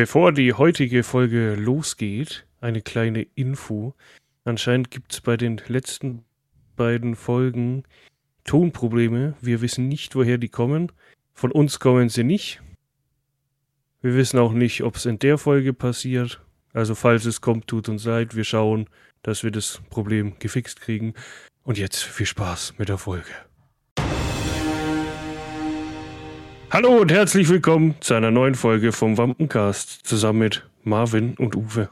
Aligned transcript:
Bevor 0.00 0.30
die 0.30 0.52
heutige 0.52 1.02
Folge 1.02 1.56
losgeht, 1.56 2.46
eine 2.60 2.82
kleine 2.82 3.22
Info. 3.34 3.94
Anscheinend 4.44 4.92
gibt 4.92 5.12
es 5.12 5.20
bei 5.20 5.36
den 5.36 5.60
letzten 5.66 6.24
beiden 6.76 7.16
Folgen 7.16 7.82
Tonprobleme. 8.44 9.34
Wir 9.40 9.60
wissen 9.60 9.88
nicht, 9.88 10.14
woher 10.14 10.38
die 10.38 10.50
kommen. 10.50 10.92
Von 11.34 11.50
uns 11.50 11.80
kommen 11.80 12.10
sie 12.10 12.22
nicht. 12.22 12.62
Wir 14.00 14.14
wissen 14.14 14.38
auch 14.38 14.52
nicht, 14.52 14.84
ob 14.84 14.94
es 14.94 15.04
in 15.04 15.18
der 15.18 15.36
Folge 15.36 15.72
passiert. 15.72 16.40
Also 16.72 16.94
falls 16.94 17.24
es 17.24 17.40
kommt, 17.40 17.66
tut 17.66 17.88
uns 17.88 18.04
leid. 18.04 18.36
Wir 18.36 18.44
schauen, 18.44 18.88
dass 19.24 19.42
wir 19.42 19.50
das 19.50 19.82
Problem 19.90 20.38
gefixt 20.38 20.80
kriegen. 20.80 21.14
Und 21.64 21.76
jetzt 21.76 22.04
viel 22.04 22.24
Spaß 22.24 22.74
mit 22.78 22.88
der 22.88 22.98
Folge. 22.98 23.47
Hallo 26.70 27.00
und 27.00 27.10
herzlich 27.10 27.48
willkommen 27.48 27.94
zu 28.00 28.12
einer 28.12 28.30
neuen 28.30 28.54
Folge 28.54 28.92
vom 28.92 29.16
Wampencast 29.16 30.06
zusammen 30.06 30.40
mit 30.40 30.68
Marvin 30.84 31.34
und 31.38 31.56
Uwe. 31.56 31.88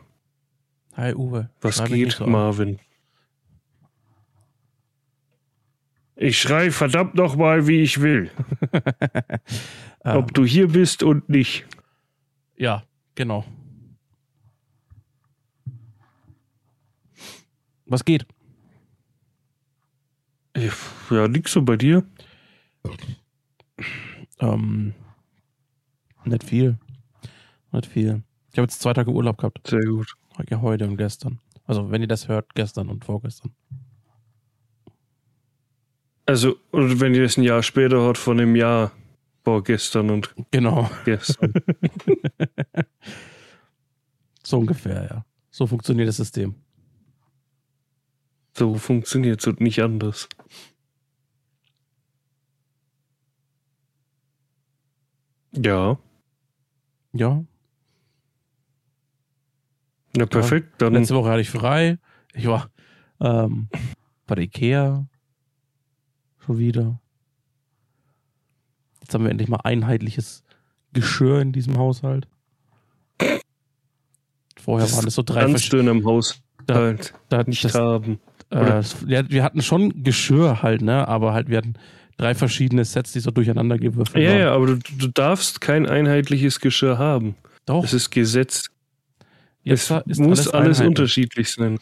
Hi 0.94 1.14
Uwe. 1.14 1.48
Was 1.62 1.82
geht, 1.84 2.12
so 2.12 2.26
Marvin? 2.26 2.78
Ich 6.14 6.38
schrei 6.38 6.70
verdammt 6.70 7.14
nochmal, 7.14 7.66
wie 7.66 7.80
ich 7.80 8.02
will. 8.02 8.30
Ob 10.04 10.34
du 10.34 10.44
hier 10.44 10.68
bist 10.68 11.02
und 11.02 11.30
nicht. 11.30 11.66
Ja, 12.58 12.84
genau. 13.14 13.46
Was 17.86 18.04
geht? 18.04 18.26
Ja, 21.10 21.28
nix 21.28 21.52
so 21.52 21.62
bei 21.62 21.76
dir. 21.76 22.04
Ähm, 24.40 24.94
nicht 26.24 26.44
viel. 26.44 26.78
Nicht 27.72 27.86
viel. 27.86 28.22
Ich 28.50 28.58
habe 28.58 28.64
jetzt 28.64 28.80
zwei 28.80 28.92
Tage 28.92 29.10
Urlaub 29.10 29.38
gehabt. 29.38 29.66
Sehr 29.66 29.80
gut. 29.80 30.14
Ja, 30.48 30.60
heute 30.60 30.86
und 30.86 30.96
gestern. 30.96 31.40
Also, 31.64 31.90
wenn 31.90 32.02
ihr 32.02 32.08
das 32.08 32.28
hört, 32.28 32.54
gestern 32.54 32.88
und 32.88 33.04
vorgestern. 33.04 33.52
Also, 36.26 36.56
oder 36.72 37.00
wenn 37.00 37.14
ihr 37.14 37.24
es 37.24 37.36
ein 37.36 37.42
Jahr 37.42 37.62
später 37.62 37.96
hört, 37.96 38.18
von 38.18 38.36
dem 38.36 38.56
Jahr 38.56 38.92
vorgestern 39.44 40.10
und 40.10 40.34
genau. 40.50 40.90
gestern. 41.04 41.52
so 44.42 44.58
ungefähr, 44.58 45.06
ja. 45.08 45.24
So 45.50 45.66
funktioniert 45.66 46.08
das 46.08 46.16
System. 46.16 46.56
So 48.56 48.74
funktioniert 48.74 49.40
es 49.40 49.46
und 49.46 49.60
nicht 49.60 49.80
anders. 49.80 50.28
Ja. 55.56 55.98
Ja. 57.12 57.44
Ja, 60.16 60.26
perfekt. 60.26 60.74
Dann 60.78 60.94
Letzte 60.94 61.14
Woche 61.14 61.30
hatte 61.30 61.40
ich 61.40 61.50
frei. 61.50 61.98
Ich 62.34 62.46
war 62.46 62.70
ähm, 63.20 63.68
bei 64.26 64.36
Ikea. 64.36 65.06
Schon 66.38 66.58
wieder. 66.58 67.00
Jetzt 69.00 69.14
haben 69.14 69.24
wir 69.24 69.30
endlich 69.30 69.48
mal 69.48 69.60
einheitliches 69.62 70.42
Geschirr 70.92 71.40
in 71.40 71.52
diesem 71.52 71.78
Haushalt. 71.78 72.28
Vorher 74.56 74.90
waren 74.92 75.06
es 75.06 75.14
so 75.14 75.22
drei 75.22 75.48
verschiedene 75.48 75.90
im 75.90 76.04
Haushalt 76.04 76.42
da, 76.66 76.94
da, 77.28 77.42
nicht 77.44 77.64
das, 77.64 77.74
haben. 77.74 78.18
Äh, 78.50 78.82
ja, 79.06 79.28
wir 79.28 79.42
hatten 79.42 79.62
schon 79.62 80.02
Geschirr 80.02 80.62
halt, 80.62 80.82
ne? 80.82 81.06
Aber 81.06 81.32
halt, 81.32 81.48
wir 81.48 81.58
hatten 81.58 81.74
drei 82.16 82.34
verschiedene 82.34 82.84
Sets, 82.84 83.12
die 83.12 83.20
so 83.20 83.30
durcheinander 83.30 83.78
gewürfelt 83.78 84.24
Ja, 84.24 84.36
ja, 84.36 84.52
aber 84.52 84.66
du, 84.66 84.76
du, 84.76 85.08
darfst 85.08 85.60
kein 85.60 85.86
einheitliches 85.86 86.60
Geschirr 86.60 86.98
haben. 86.98 87.36
Doch. 87.66 87.84
Es 87.84 87.92
ist 87.92 88.10
Gesetz. 88.10 88.70
Jetzt 89.62 89.90
es 89.90 90.18
muss 90.18 90.48
alles, 90.48 90.78
alles 90.78 90.80
unterschiedlich 90.80 91.50
sein. 91.50 91.78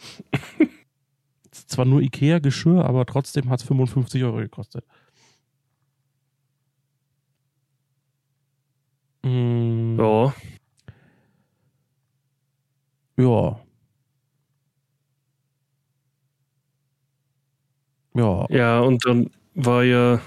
Zwar 1.51 1.85
nur 1.85 2.01
Ikea-Geschirr, 2.01 2.83
aber 2.83 3.05
trotzdem 3.05 3.49
hat 3.49 3.61
es 3.61 3.67
55 3.67 4.23
Euro 4.23 4.37
gekostet. 4.37 4.83
Mm. 9.23 9.97
Ja. 9.99 10.33
Ja. 13.17 13.59
Ja. 18.13 18.45
Ja, 18.49 18.79
und 18.81 19.05
dann 19.05 19.29
war 19.55 19.83
ja, 19.83 20.21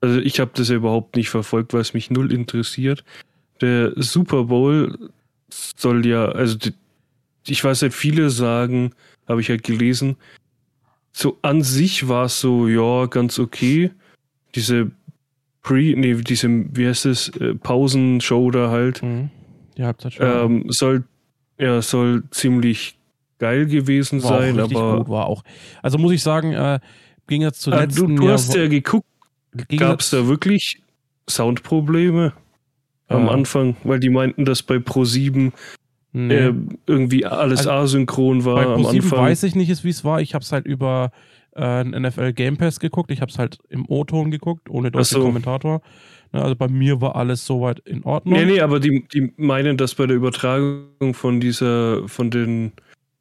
also 0.00 0.20
ich 0.20 0.40
habe 0.40 0.50
das 0.54 0.68
ja 0.68 0.76
überhaupt 0.76 1.16
nicht 1.16 1.30
verfolgt, 1.30 1.72
weil 1.72 1.80
es 1.80 1.94
mich 1.94 2.10
null 2.10 2.32
interessiert. 2.32 3.04
Der 3.60 3.92
Super 3.96 4.44
Bowl 4.44 5.10
soll 5.50 6.06
ja, 6.06 6.26
also 6.26 6.56
die, 6.56 6.72
ich 7.46 7.62
weiß 7.62 7.82
halt, 7.82 7.94
viele 7.94 8.30
sagen, 8.30 8.92
habe 9.28 9.40
ich 9.40 9.48
halt 9.48 9.62
gelesen, 9.62 10.16
so 11.12 11.38
an 11.42 11.62
sich 11.62 12.08
war 12.08 12.26
es 12.26 12.40
so, 12.40 12.68
ja, 12.68 13.06
ganz 13.06 13.38
okay. 13.38 13.90
Diese 14.54 14.90
Pre, 15.62 15.94
nee, 15.94 16.14
diese, 16.14 16.48
wie 16.48 16.86
heißt 16.86 17.06
es, 17.06 17.28
äh, 17.36 17.54
Pausenshow 17.54 18.50
da 18.50 18.70
halt. 18.70 19.02
Mhm. 19.02 19.30
Die 19.76 19.84
Halbzeitshow. 19.84 20.22
Ähm, 20.22 20.64
soll, 20.68 21.04
ja, 21.58 21.82
soll 21.82 22.24
ziemlich 22.30 22.96
geil 23.38 23.66
gewesen 23.66 24.22
war 24.22 24.40
sein, 24.40 24.58
aber. 24.58 24.98
Gut, 24.98 25.08
war 25.08 25.26
auch. 25.26 25.44
Also 25.82 25.98
muss 25.98 26.12
ich 26.12 26.22
sagen, 26.22 26.52
äh, 26.52 26.80
ging 27.26 27.42
jetzt 27.42 27.60
zuletzt. 27.60 27.98
Ah, 27.98 28.06
du, 28.06 28.14
du 28.14 28.28
hast 28.30 28.54
ja 28.54 28.68
geguckt. 28.68 29.06
Gab 29.76 30.00
es 30.00 30.10
da 30.10 30.26
wirklich 30.26 30.80
Soundprobleme 31.28 32.32
ja. 33.08 33.16
am 33.16 33.28
Anfang? 33.28 33.76
Weil 33.84 34.00
die 34.00 34.10
meinten, 34.10 34.44
dass 34.44 34.62
bei 34.62 34.76
Pro7 34.76 35.52
nee. 36.12 36.34
äh, 36.34 36.54
irgendwie 36.86 37.26
alles 37.26 37.66
also, 37.66 37.70
asynchron 37.70 38.44
war. 38.44 38.56
Bei 38.56 38.64
Pro7 38.64 38.74
am 38.74 38.86
Anfang. 38.86 39.18
weiß 39.18 39.42
ich 39.44 39.54
nicht, 39.54 39.84
wie 39.84 39.90
es 39.90 40.04
war. 40.04 40.20
Ich 40.20 40.34
habe 40.34 40.42
es 40.42 40.52
halt 40.52 40.66
über 40.66 41.10
äh, 41.56 41.84
NFL 41.84 42.32
Game 42.32 42.56
Pass 42.56 42.80
geguckt. 42.80 43.10
Ich 43.10 43.20
habe 43.20 43.30
es 43.30 43.38
halt 43.38 43.58
im 43.68 43.86
O-Ton 43.88 44.30
geguckt, 44.30 44.70
ohne 44.70 44.90
deutschen 44.90 45.20
so. 45.20 45.24
Kommentator. 45.24 45.82
Ne, 46.32 46.42
also 46.42 46.54
bei 46.54 46.68
mir 46.68 47.00
war 47.00 47.16
alles 47.16 47.44
soweit 47.44 47.80
in 47.80 48.04
Ordnung. 48.04 48.38
Nee, 48.38 48.44
nee, 48.44 48.60
aber 48.60 48.78
die, 48.78 49.06
die 49.12 49.32
meinen, 49.36 49.76
dass 49.76 49.96
bei 49.96 50.06
der 50.06 50.16
Übertragung 50.16 51.14
von 51.14 51.40
dieser, 51.40 52.06
von 52.08 52.30
den 52.30 52.72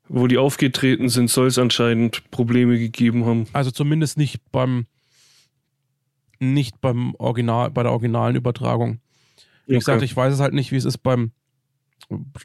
wo 0.09 0.27
die 0.27 0.37
aufgetreten 0.37 1.07
sind, 1.07 1.29
soll 1.29 1.47
es 1.47 1.59
anscheinend 1.59 2.29
Probleme 2.31 2.77
gegeben 2.77 3.25
haben. 3.25 3.45
Also 3.53 3.71
zumindest 3.71 4.17
nicht 4.17 4.41
beim 4.51 4.87
nicht 6.39 6.81
beim 6.81 7.15
Original, 7.15 7.69
bei 7.71 7.83
der 7.83 7.91
originalen 7.91 8.35
Übertragung. 8.35 8.99
Wie 9.65 9.73
okay. 9.73 9.79
gesagt, 9.79 10.01
ich 10.01 10.15
weiß 10.15 10.33
es 10.33 10.39
halt 10.39 10.53
nicht, 10.53 10.71
wie 10.71 10.77
es 10.77 10.85
ist 10.85 10.99
beim 10.99 11.31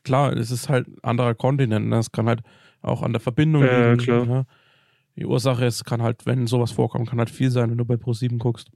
klar, 0.03 0.33
es 0.37 0.51
ist 0.51 0.69
halt 0.69 0.89
ein 0.89 0.99
anderer 1.03 1.35
Kontinent, 1.35 1.89
ne? 1.89 1.99
es 1.99 2.13
kann 2.13 2.27
halt 2.27 2.43
auch 2.83 3.03
an 3.03 3.13
der 3.13 3.21
Verbindung 3.21 3.65
ja, 3.65 3.93
liegen. 3.93 4.03
Klar. 4.03 4.27
Ne? 4.27 4.47
Die 5.17 5.27
Ursache 5.27 5.65
ist, 5.65 5.85
kann 5.85 6.03
halt, 6.03 6.27
wenn 6.27 6.47
sowas 6.47 6.73
vorkommt, 6.73 7.09
kann 7.09 7.19
halt 7.19 7.31
viel 7.31 7.51
sein, 7.51 7.71
wenn 7.71 7.79
du 7.79 7.85
bei 7.85 7.95
Pro7 7.95 8.39
guckst. 8.39 8.71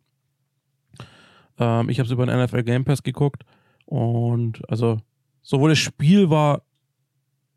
Ähm, 1.58 1.88
ich 1.88 1.98
habe 1.98 2.06
es 2.06 2.12
über 2.12 2.24
den 2.24 2.42
NFL 2.42 2.62
Game 2.62 2.84
Pass 2.84 3.02
geguckt 3.02 3.44
und 3.84 4.62
also 4.70 5.00
sowohl 5.42 5.70
das 5.70 5.78
Spiel 5.78 6.30
war 6.30 6.62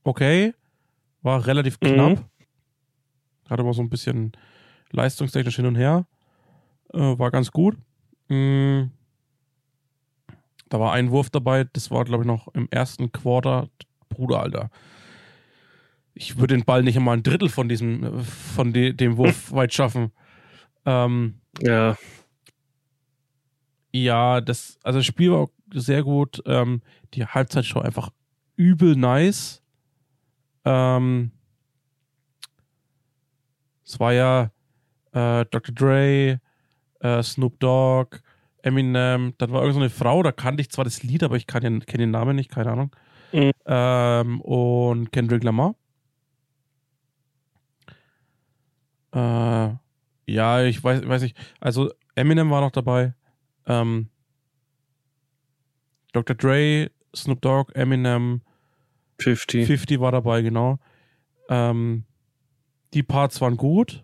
okay, 0.03 0.53
war 1.21 1.45
relativ 1.45 1.77
mhm. 1.81 1.87
knapp. 1.87 2.09
Mhm. 2.09 3.49
Hatte 3.49 3.61
aber 3.61 3.73
so 3.73 3.81
ein 3.81 3.89
bisschen 3.89 4.31
leistungstechnisch 4.91 5.57
hin 5.57 5.65
und 5.65 5.75
her. 5.75 6.07
Äh, 6.93 7.19
war 7.19 7.31
ganz 7.31 7.51
gut. 7.51 7.77
Mhm. 8.27 8.91
Da 10.69 10.79
war 10.79 10.93
ein 10.93 11.11
Wurf 11.11 11.29
dabei, 11.29 11.65
das 11.65 11.91
war, 11.91 12.05
glaube 12.05 12.23
ich, 12.23 12.27
noch 12.27 12.47
im 12.53 12.67
ersten 12.71 13.11
Quarter. 13.11 13.69
Bruder, 14.09 14.41
Alter. 14.41 14.69
Ich 16.13 16.37
würde 16.37 16.55
den 16.55 16.65
Ball 16.65 16.83
nicht 16.83 16.97
einmal 16.97 17.17
ein 17.17 17.23
Drittel 17.23 17.49
von 17.49 17.69
diesem, 17.69 18.23
von 18.23 18.73
de, 18.73 18.93
dem 18.93 19.17
Wurf 19.17 19.51
weit 19.53 19.73
schaffen. 19.73 20.11
Ähm, 20.85 21.39
ja. 21.61 21.97
Ja, 23.93 24.41
das, 24.41 24.77
also 24.83 24.99
das 24.99 25.05
Spiel 25.05 25.31
war 25.31 25.47
sehr 25.73 26.03
gut. 26.03 26.41
Ähm, 26.45 26.81
die 27.13 27.25
Halbzeitshow 27.25 27.79
einfach 27.81 28.09
übel 28.55 28.95
nice. 28.95 29.61
Ähm, 30.65 31.31
es 33.85 33.99
war 33.99 34.13
ja 34.13 34.51
äh, 35.11 35.45
Dr. 35.45 35.73
Dre, 35.73 36.40
äh, 37.01 37.21
Snoop 37.23 37.59
Dogg, 37.59 38.19
Eminem, 38.63 39.33
dann 39.37 39.51
war 39.51 39.61
irgendeine 39.61 39.89
so 39.89 39.97
Frau, 39.97 40.23
da 40.23 40.31
kannte 40.31 40.61
ich 40.61 40.69
zwar 40.69 40.85
das 40.85 41.03
Lied, 41.03 41.23
aber 41.23 41.35
ich 41.35 41.47
kenne 41.47 41.79
den, 41.79 41.79
den 41.79 42.11
Namen 42.11 42.35
nicht, 42.35 42.51
keine 42.51 42.71
Ahnung. 42.71 42.95
Mhm. 43.31 43.51
Ähm, 43.65 44.41
und 44.41 45.11
Kendrick 45.11 45.43
Lamar. 45.43 45.75
Äh, 49.13 49.75
ja, 50.27 50.63
ich 50.63 50.83
weiß, 50.83 51.07
weiß 51.07 51.21
nicht. 51.23 51.37
Also 51.59 51.91
Eminem 52.15 52.49
war 52.49 52.61
noch 52.61 52.71
dabei. 52.71 53.13
Ähm, 53.65 54.09
Dr. 56.13 56.35
Dre, 56.35 56.91
Snoop 57.15 57.41
Dogg, 57.41 57.73
Eminem, 57.73 58.41
50. 59.19 59.67
50 59.67 59.99
war 59.99 60.11
dabei, 60.11 60.41
genau. 60.41 60.79
Ähm, 61.49 62.05
die 62.93 63.03
Parts 63.03 63.39
waren 63.41 63.57
gut. 63.57 64.03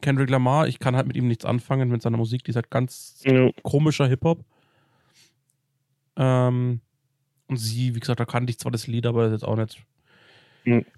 Kendrick 0.00 0.30
Lamar, 0.30 0.68
ich 0.68 0.78
kann 0.78 0.96
halt 0.96 1.06
mit 1.06 1.16
ihm 1.16 1.28
nichts 1.28 1.44
anfangen 1.44 1.88
mit 1.88 2.02
seiner 2.02 2.16
Musik, 2.16 2.44
die 2.44 2.50
ist 2.50 2.56
halt 2.56 2.70
ganz 2.70 3.22
ja. 3.24 3.50
komischer 3.62 4.06
Hip-Hop. 4.06 4.44
Ähm, 6.16 6.80
Und 7.46 7.56
sie, 7.56 7.94
wie 7.94 8.00
gesagt, 8.00 8.20
da 8.20 8.24
kannte 8.24 8.50
ich 8.50 8.58
zwar 8.58 8.72
das 8.72 8.86
Lied, 8.86 9.06
aber 9.06 9.22
das 9.22 9.32
ist 9.32 9.40
jetzt 9.42 9.48
auch 9.48 9.56
nicht. 9.56 9.82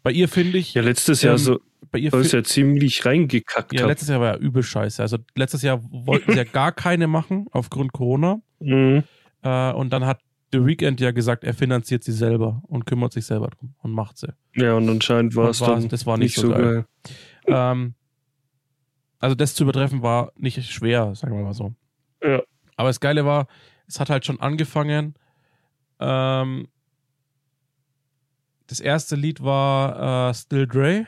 Bei 0.03 0.11
ihr 0.11 0.27
finde 0.29 0.59
ich. 0.59 0.75
Ja, 0.75 0.83
letztes 0.83 1.23
Jahr 1.23 1.35
ähm, 1.35 1.39
so, 1.39 1.61
bei 1.93 2.01
ihr 2.01 2.11
weil 2.13 2.23
es 2.23 2.31
fi- 2.31 2.39
ja 2.39 2.43
ziemlich 2.43 3.05
reingekackt 3.07 3.73
ja, 3.73 3.87
letztes 3.87 4.09
Jahr 4.09 4.21
war 4.21 4.35
ja 4.35 4.37
übel 4.37 4.65
scheiße. 4.65 5.01
Also 5.01 5.19
letztes 5.37 5.63
Jahr 5.63 5.81
wollten 5.91 6.33
sie 6.33 6.39
ja 6.39 6.45
gar 6.45 6.73
keine 6.73 7.07
machen 7.07 7.47
aufgrund 7.53 7.93
Corona. 7.93 8.41
Mhm. 8.59 9.05
Äh, 9.43 9.73
und 9.73 9.93
dann 9.93 10.07
hat 10.07 10.21
The 10.53 10.67
Weeknd 10.67 11.01
ja 11.01 11.13
gesagt, 11.13 11.45
er 11.45 11.55
finanziert 11.55 12.03
sie 12.03 12.11
selber 12.11 12.63
und 12.67 12.85
kümmert 12.85 13.13
sich 13.13 13.27
selber 13.27 13.49
drum 13.49 13.75
und 13.83 13.93
macht 13.93 14.19
sie. 14.19 14.33
Ja, 14.57 14.75
und 14.75 14.89
anscheinend 14.89 15.37
war 15.37 15.51
es 15.51 15.61
dann 15.61 15.89
das 15.89 16.05
war 16.05 16.19
nicht 16.19 16.35
so 16.35 16.49
geil. 16.49 16.85
Ähm, 17.47 17.95
also 19.21 19.35
das 19.37 19.55
zu 19.55 19.63
übertreffen 19.65 20.03
war 20.03 20.33
nicht 20.37 20.63
schwer, 20.65 21.15
sagen 21.15 21.37
wir 21.37 21.45
mal 21.45 21.55
so. 21.55 21.75
Ja. 22.23 22.43
Aber 22.77 22.89
das 22.89 23.01
Geile 23.01 23.25
war, 23.25 23.47
es 23.87 24.01
hat 24.01 24.11
halt 24.11 24.25
schon 24.25 24.41
angefangen. 24.41 25.15
Ähm, 26.01 26.69
das 28.67 28.81
erste 28.81 29.17
Lied 29.17 29.43
war 29.43 30.31
äh, 30.31 30.35
Still 30.35 30.67
Dre 30.67 31.07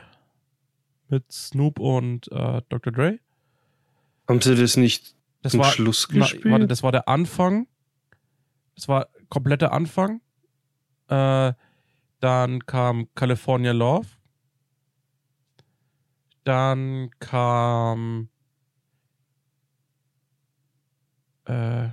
mit 1.09 1.31
Snoop 1.31 1.79
und 1.79 2.31
äh, 2.31 2.61
Dr. 2.69 2.93
Dre. 2.93 3.19
Haben 4.27 4.41
sie 4.41 4.55
das 4.55 4.77
nicht 4.77 5.15
Das 5.41 5.51
zum 5.51 5.61
war, 5.61 5.71
Schluss 5.71 6.07
na, 6.11 6.19
gespielt? 6.21 6.45
warte, 6.45 6.67
das 6.67 6.83
war 6.83 6.91
der 6.91 7.07
Anfang. 7.07 7.67
Das 8.75 8.87
war 8.87 9.07
kompletter 9.29 9.71
Anfang. 9.71 10.21
Äh, 11.07 11.53
dann 12.19 12.65
kam 12.65 13.07
California 13.15 13.71
Love. 13.71 14.07
Dann 16.43 17.09
kam 17.19 18.29
äh, 21.45 21.89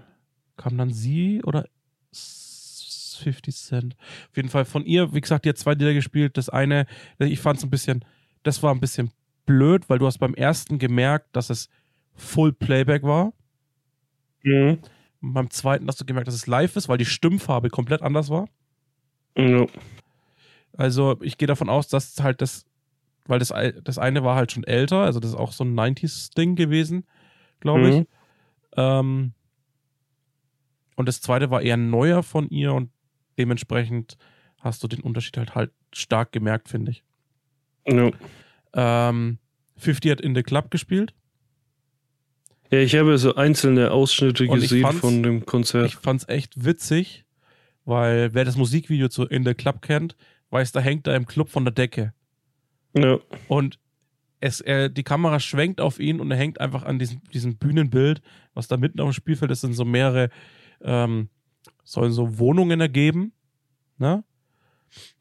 kam 0.56 0.76
dann 0.76 0.92
sie 0.92 1.42
oder 1.44 1.64
S- 2.12 3.18
50 3.22 3.54
Cent. 3.54 3.96
Auf 4.30 4.36
jeden 4.36 4.48
Fall 4.48 4.64
von 4.64 4.84
ihr, 4.84 5.12
wie 5.14 5.20
gesagt, 5.20 5.44
die 5.44 5.50
hat 5.50 5.58
zwei 5.58 5.74
Lieder 5.74 5.92
gespielt. 5.94 6.36
Das 6.36 6.48
eine, 6.48 6.86
ich 7.18 7.40
fand 7.40 7.58
es 7.58 7.64
ein 7.64 7.70
bisschen, 7.70 8.04
das 8.42 8.62
war 8.62 8.74
ein 8.74 8.80
bisschen 8.80 9.10
blöd, 9.46 9.88
weil 9.88 9.98
du 9.98 10.06
hast 10.06 10.18
beim 10.18 10.34
ersten 10.34 10.78
gemerkt, 10.78 11.34
dass 11.36 11.50
es 11.50 11.68
Full 12.14 12.52
Playback 12.52 13.02
war. 13.02 13.32
mhm. 14.42 14.78
Und 15.22 15.34
beim 15.34 15.50
zweiten 15.50 15.86
hast 15.86 16.00
du 16.00 16.06
gemerkt, 16.06 16.28
dass 16.28 16.34
es 16.34 16.46
live 16.46 16.76
ist, 16.76 16.88
weil 16.88 16.96
die 16.96 17.04
Stimmfarbe 17.04 17.68
komplett 17.68 18.00
anders 18.02 18.30
war. 18.30 18.48
ja. 19.36 19.66
Also 20.72 21.20
ich 21.20 21.36
gehe 21.36 21.48
davon 21.48 21.68
aus, 21.68 21.88
dass 21.88 22.22
halt 22.22 22.40
das, 22.40 22.64
weil 23.30 23.38
das, 23.38 23.54
das 23.84 23.98
eine 23.98 24.24
war 24.24 24.36
halt 24.36 24.52
schon 24.52 24.64
älter, 24.64 24.98
also 24.98 25.20
das 25.20 25.30
ist 25.30 25.36
auch 25.36 25.52
so 25.52 25.64
ein 25.64 25.74
90s-Ding 25.74 26.56
gewesen, 26.56 27.06
glaube 27.60 27.88
ich. 27.88 27.96
Mhm. 27.96 28.06
Ähm, 28.76 29.32
und 30.96 31.06
das 31.06 31.20
zweite 31.20 31.50
war 31.50 31.62
eher 31.62 31.76
neuer 31.76 32.22
von 32.22 32.48
ihr 32.50 32.74
und 32.74 32.90
dementsprechend 33.38 34.18
hast 34.58 34.82
du 34.82 34.88
den 34.88 35.00
Unterschied 35.00 35.38
halt 35.38 35.54
halt 35.54 35.70
stark 35.94 36.32
gemerkt, 36.32 36.68
finde 36.68 36.90
ich. 36.90 37.04
Ja. 37.86 38.10
Ähm, 38.74 39.38
50 39.76 40.10
hat 40.10 40.20
in 40.20 40.34
the 40.34 40.42
Club 40.42 40.70
gespielt. 40.70 41.14
ja, 42.70 42.80
ich 42.80 42.94
habe 42.96 43.16
so 43.16 43.34
einzelne 43.36 43.92
Ausschnitte 43.92 44.44
Und 44.46 44.62
ich 44.62 44.70
gesehen 44.70 44.92
von 44.92 45.22
dem 45.22 45.46
Konzert. 45.46 45.86
Ich 45.86 45.96
fand's 45.96 46.28
echt 46.28 46.64
witzig, 46.64 47.24
weil 47.84 48.34
wer 48.34 48.44
das 48.44 48.56
Musikvideo 48.56 49.08
zu 49.08 49.24
In 49.24 49.44
the 49.44 49.54
Club 49.54 49.82
kennt, 49.82 50.16
weiß, 50.50 50.72
da 50.72 50.80
hängt 50.80 51.06
er 51.06 51.16
im 51.16 51.26
Club 51.26 51.48
von 51.48 51.64
der 51.64 51.72
Decke. 51.72 52.12
Ja. 52.94 53.18
Und 53.48 53.78
es, 54.40 54.60
er, 54.60 54.88
die 54.88 55.02
Kamera 55.02 55.38
schwenkt 55.38 55.80
auf 55.80 56.00
ihn 56.00 56.20
und 56.20 56.30
er 56.30 56.36
hängt 56.36 56.60
einfach 56.60 56.82
an 56.84 56.98
diesem, 56.98 57.22
diesem 57.32 57.56
Bühnenbild, 57.56 58.22
was 58.54 58.68
da 58.68 58.76
mitten 58.76 59.00
auf 59.00 59.08
dem 59.08 59.12
Spielfeld 59.12 59.50
ist, 59.50 59.60
sind 59.60 59.74
so 59.74 59.84
mehrere, 59.84 60.30
ähm, 60.82 61.28
sollen 61.84 62.12
so 62.12 62.38
Wohnungen 62.38 62.80
ergeben, 62.80 63.32
ne? 63.98 64.24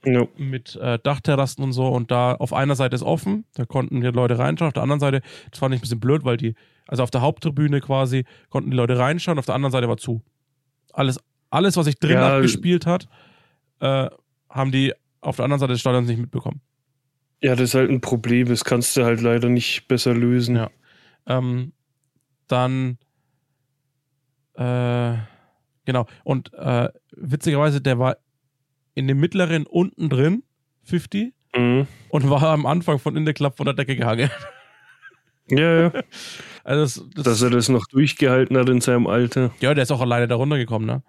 Ja. 0.03 0.25
Mit 0.37 0.75
äh, 0.77 0.97
Dachterrassen 0.97 1.61
und 1.63 1.73
so. 1.73 1.87
Und 1.89 2.09
da 2.09 2.33
auf 2.33 2.53
einer 2.53 2.75
Seite 2.75 2.95
ist 2.95 3.03
offen, 3.03 3.45
da 3.53 3.65
konnten 3.65 4.01
die 4.01 4.07
Leute 4.07 4.39
reinschauen. 4.39 4.67
Auf 4.69 4.73
der 4.73 4.81
anderen 4.83 4.99
Seite, 4.99 5.21
das 5.51 5.59
fand 5.59 5.75
ich 5.75 5.79
ein 5.79 5.81
bisschen 5.81 5.99
blöd, 5.99 6.23
weil 6.23 6.37
die, 6.37 6.55
also 6.87 7.03
auf 7.03 7.11
der 7.11 7.21
Haupttribüne 7.21 7.79
quasi, 7.81 8.25
konnten 8.49 8.71
die 8.71 8.77
Leute 8.77 8.97
reinschauen, 8.97 9.37
auf 9.37 9.45
der 9.45 9.53
anderen 9.55 9.71
Seite 9.71 9.87
war 9.87 9.97
zu. 9.97 10.23
Alles, 10.93 11.19
alles 11.51 11.77
was 11.77 11.85
sich 11.85 11.99
drin 11.99 12.13
Ja. 12.13 12.37
abgespielt 12.37 12.87
hat, 12.87 13.07
äh, 13.79 14.09
haben 14.49 14.71
die 14.71 14.93
auf 15.21 15.35
der 15.35 15.45
anderen 15.45 15.59
Seite 15.59 15.73
des 15.73 15.81
Stadions 15.81 16.07
nicht 16.07 16.19
mitbekommen. 16.19 16.61
Ja, 17.41 17.55
das 17.55 17.69
ist 17.69 17.73
halt 17.75 17.89
ein 17.89 18.01
Problem. 18.01 18.47
Das 18.47 18.63
kannst 18.65 18.95
du 18.97 19.03
halt 19.05 19.21
leider 19.21 19.49
nicht 19.49 19.87
besser 19.87 20.13
lösen. 20.13 20.55
Ja. 20.55 20.69
Ähm, 21.27 21.71
dann, 22.47 22.97
äh, 24.55 25.15
genau. 25.85 26.05
Und 26.23 26.53
äh, 26.53 26.89
witzigerweise, 27.15 27.81
der 27.81 27.99
war 27.99 28.17
in 28.95 29.07
dem 29.07 29.19
mittleren 29.19 29.65
unten 29.65 30.09
drin, 30.09 30.43
50, 30.83 31.33
Mhm. 31.55 31.87
und 32.09 32.29
war 32.29 32.43
am 32.43 32.67
Anfang 32.67 32.99
von 32.99 33.15
In 33.15 33.25
the 33.25 33.33
Club 33.33 33.57
von 33.57 33.65
der 33.65 33.73
Decke 33.73 33.95
gehangen. 33.95 34.29
Ja, 35.49 35.81
ja. 35.81 35.91
Also 36.63 37.05
das, 37.05 37.09
das, 37.15 37.23
Dass 37.23 37.41
er 37.41 37.49
das 37.49 37.69
noch 37.69 37.87
durchgehalten 37.87 38.55
hat 38.57 38.69
in 38.69 38.81
seinem 38.81 39.07
Alter. 39.07 39.49
ja, 39.61 39.73
der 39.73 39.81
ist 39.83 39.91
auch 39.91 40.01
alleine 40.01 40.27
da 40.27 40.35
runtergekommen, 40.35 40.85
ne? 40.85 41.01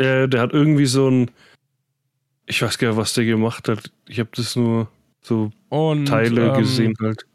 Der, 0.00 0.26
der 0.28 0.40
hat 0.40 0.52
irgendwie 0.54 0.86
so 0.86 1.10
ein. 1.10 1.30
Ich 2.46 2.62
weiß 2.62 2.78
gar 2.78 2.88
nicht, 2.88 2.96
was 2.96 3.12
der 3.12 3.26
gemacht 3.26 3.68
hat. 3.68 3.90
Ich 4.08 4.18
habe 4.20 4.30
das 4.34 4.56
nur 4.56 4.88
so 5.26 5.50
Und 5.70 6.06
Teile 6.06 6.48
ähm, 6.48 6.54
gesehen 6.58 6.94
halt. 7.00 7.26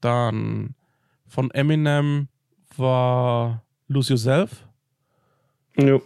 Dann 0.00 0.74
von 1.26 1.50
Eminem 1.50 2.28
war 2.76 3.64
Lose 3.88 4.12
Yourself. 4.12 4.66
Ja. 5.76 5.98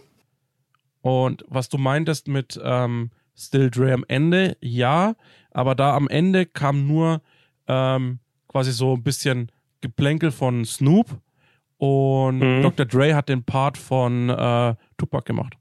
Und 1.01 1.45
was 1.47 1.69
du 1.69 1.77
meintest 1.77 2.27
mit 2.27 2.59
ähm, 2.63 3.11
Still 3.37 3.69
Dre 3.69 3.93
am 3.93 4.03
Ende, 4.07 4.57
ja, 4.61 5.15
aber 5.51 5.75
da 5.75 5.95
am 5.95 6.07
Ende 6.07 6.45
kam 6.45 6.87
nur 6.87 7.21
ähm, 7.67 8.19
quasi 8.47 8.71
so 8.71 8.93
ein 8.95 9.03
bisschen 9.03 9.51
Geplänkel 9.81 10.31
von 10.31 10.65
Snoop 10.65 11.19
und 11.77 12.39
Mhm. 12.39 12.61
Dr. 12.63 12.85
Dre 12.85 13.15
hat 13.15 13.29
den 13.29 13.43
Part 13.43 13.77
von 13.77 14.29
äh, 14.29 14.75
Tupac 14.97 15.25
gemacht. 15.25 15.53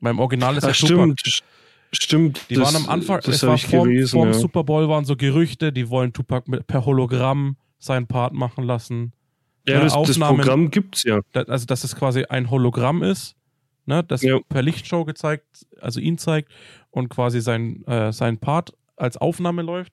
Beim 0.00 0.18
Original 0.20 0.56
ist 0.56 0.64
ja 0.64 0.72
Tupac. 0.72 1.14
stimmt. 1.16 1.42
St- 1.94 2.02
Stimmt. 2.04 2.40
Die 2.50 2.54
das, 2.54 2.64
waren 2.74 2.84
am 2.84 2.88
Anfang, 2.90 3.20
Das 3.24 3.36
es 3.36 3.46
war 3.46 3.56
vorm, 3.58 3.88
gelesen. 3.88 4.10
vorm 4.18 4.28
ja. 4.28 4.34
Super 4.34 4.64
Bowl 4.64 4.88
waren 4.88 5.04
so 5.04 5.16
Gerüchte, 5.16 5.72
die 5.72 5.88
wollen 5.90 6.12
Tupac 6.12 6.50
mit, 6.50 6.66
per 6.66 6.84
Hologramm 6.84 7.56
seinen 7.78 8.06
Part 8.06 8.32
machen 8.34 8.64
lassen. 8.64 9.12
ja, 9.66 9.74
das, 9.80 9.92
das 9.92 9.94
Aufnahmen- 9.94 10.36
Programm 10.38 10.70
gibt's 10.70 11.04
ja. 11.04 11.20
Also 11.32 11.66
dass 11.66 11.84
es 11.84 11.96
quasi 11.96 12.24
ein 12.24 12.50
Hologramm 12.50 13.02
ist, 13.02 13.34
ne, 13.86 14.02
das 14.04 14.22
Ja. 14.22 14.38
per 14.48 14.62
Lichtshow 14.62 15.04
gezeigt, 15.04 15.66
also 15.80 16.00
ihn 16.00 16.18
zeigt 16.18 16.52
und 16.90 17.08
quasi 17.08 17.40
sein, 17.40 17.84
äh, 17.86 18.12
sein 18.12 18.38
Part 18.38 18.72
als 18.96 19.16
Aufnahme 19.16 19.62
läuft. 19.62 19.92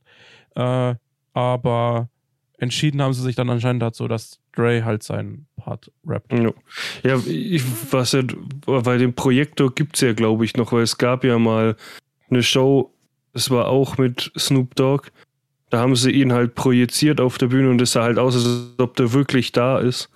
Äh, 0.56 0.96
aber 1.34 2.10
entschieden 2.62 3.02
haben 3.02 3.14
sie 3.14 3.24
sich 3.24 3.36
dann 3.36 3.50
anscheinend 3.50 3.82
dazu, 3.82 4.08
dass 4.08 4.40
Dre 4.54 4.86
halt 4.86 5.02
seinen 5.04 5.48
Part 5.58 5.92
rappt. 6.06 6.32
Ja, 6.32 6.54
ja 7.04 7.18
ich 7.26 7.64
was 7.92 8.12
ja, 8.12 8.22
bei 8.66 8.98
dem 8.98 9.14
Projektor 9.14 9.74
gibt's 9.74 10.02
ja, 10.02 10.14
glaube 10.14 10.46
ich, 10.46 10.56
noch, 10.56 10.72
weil 10.72 10.84
es 10.84 10.98
gab 10.98 11.24
ja 11.24 11.40
mal 11.40 11.76
eine 12.30 12.44
Show, 12.44 12.94
das 13.34 13.50
war 13.50 13.68
auch 13.68 13.98
mit 13.98 14.32
Snoop 14.38 14.76
Dogg. 14.76 15.10
Da 15.72 15.80
haben 15.80 15.96
sie 15.96 16.12
ihn 16.12 16.34
halt 16.34 16.54
projiziert 16.54 17.20
auf 17.20 17.38
der 17.38 17.48
Bühne 17.48 17.70
und 17.70 17.82
es 17.82 17.94
sah 17.94 18.04
halt 18.04 18.20
aus, 18.20 18.36
als 18.36 18.74
ob 18.78 18.96
der 18.96 19.12
wirklich 19.14 19.52
da 19.52 19.80
ist. 19.80 20.10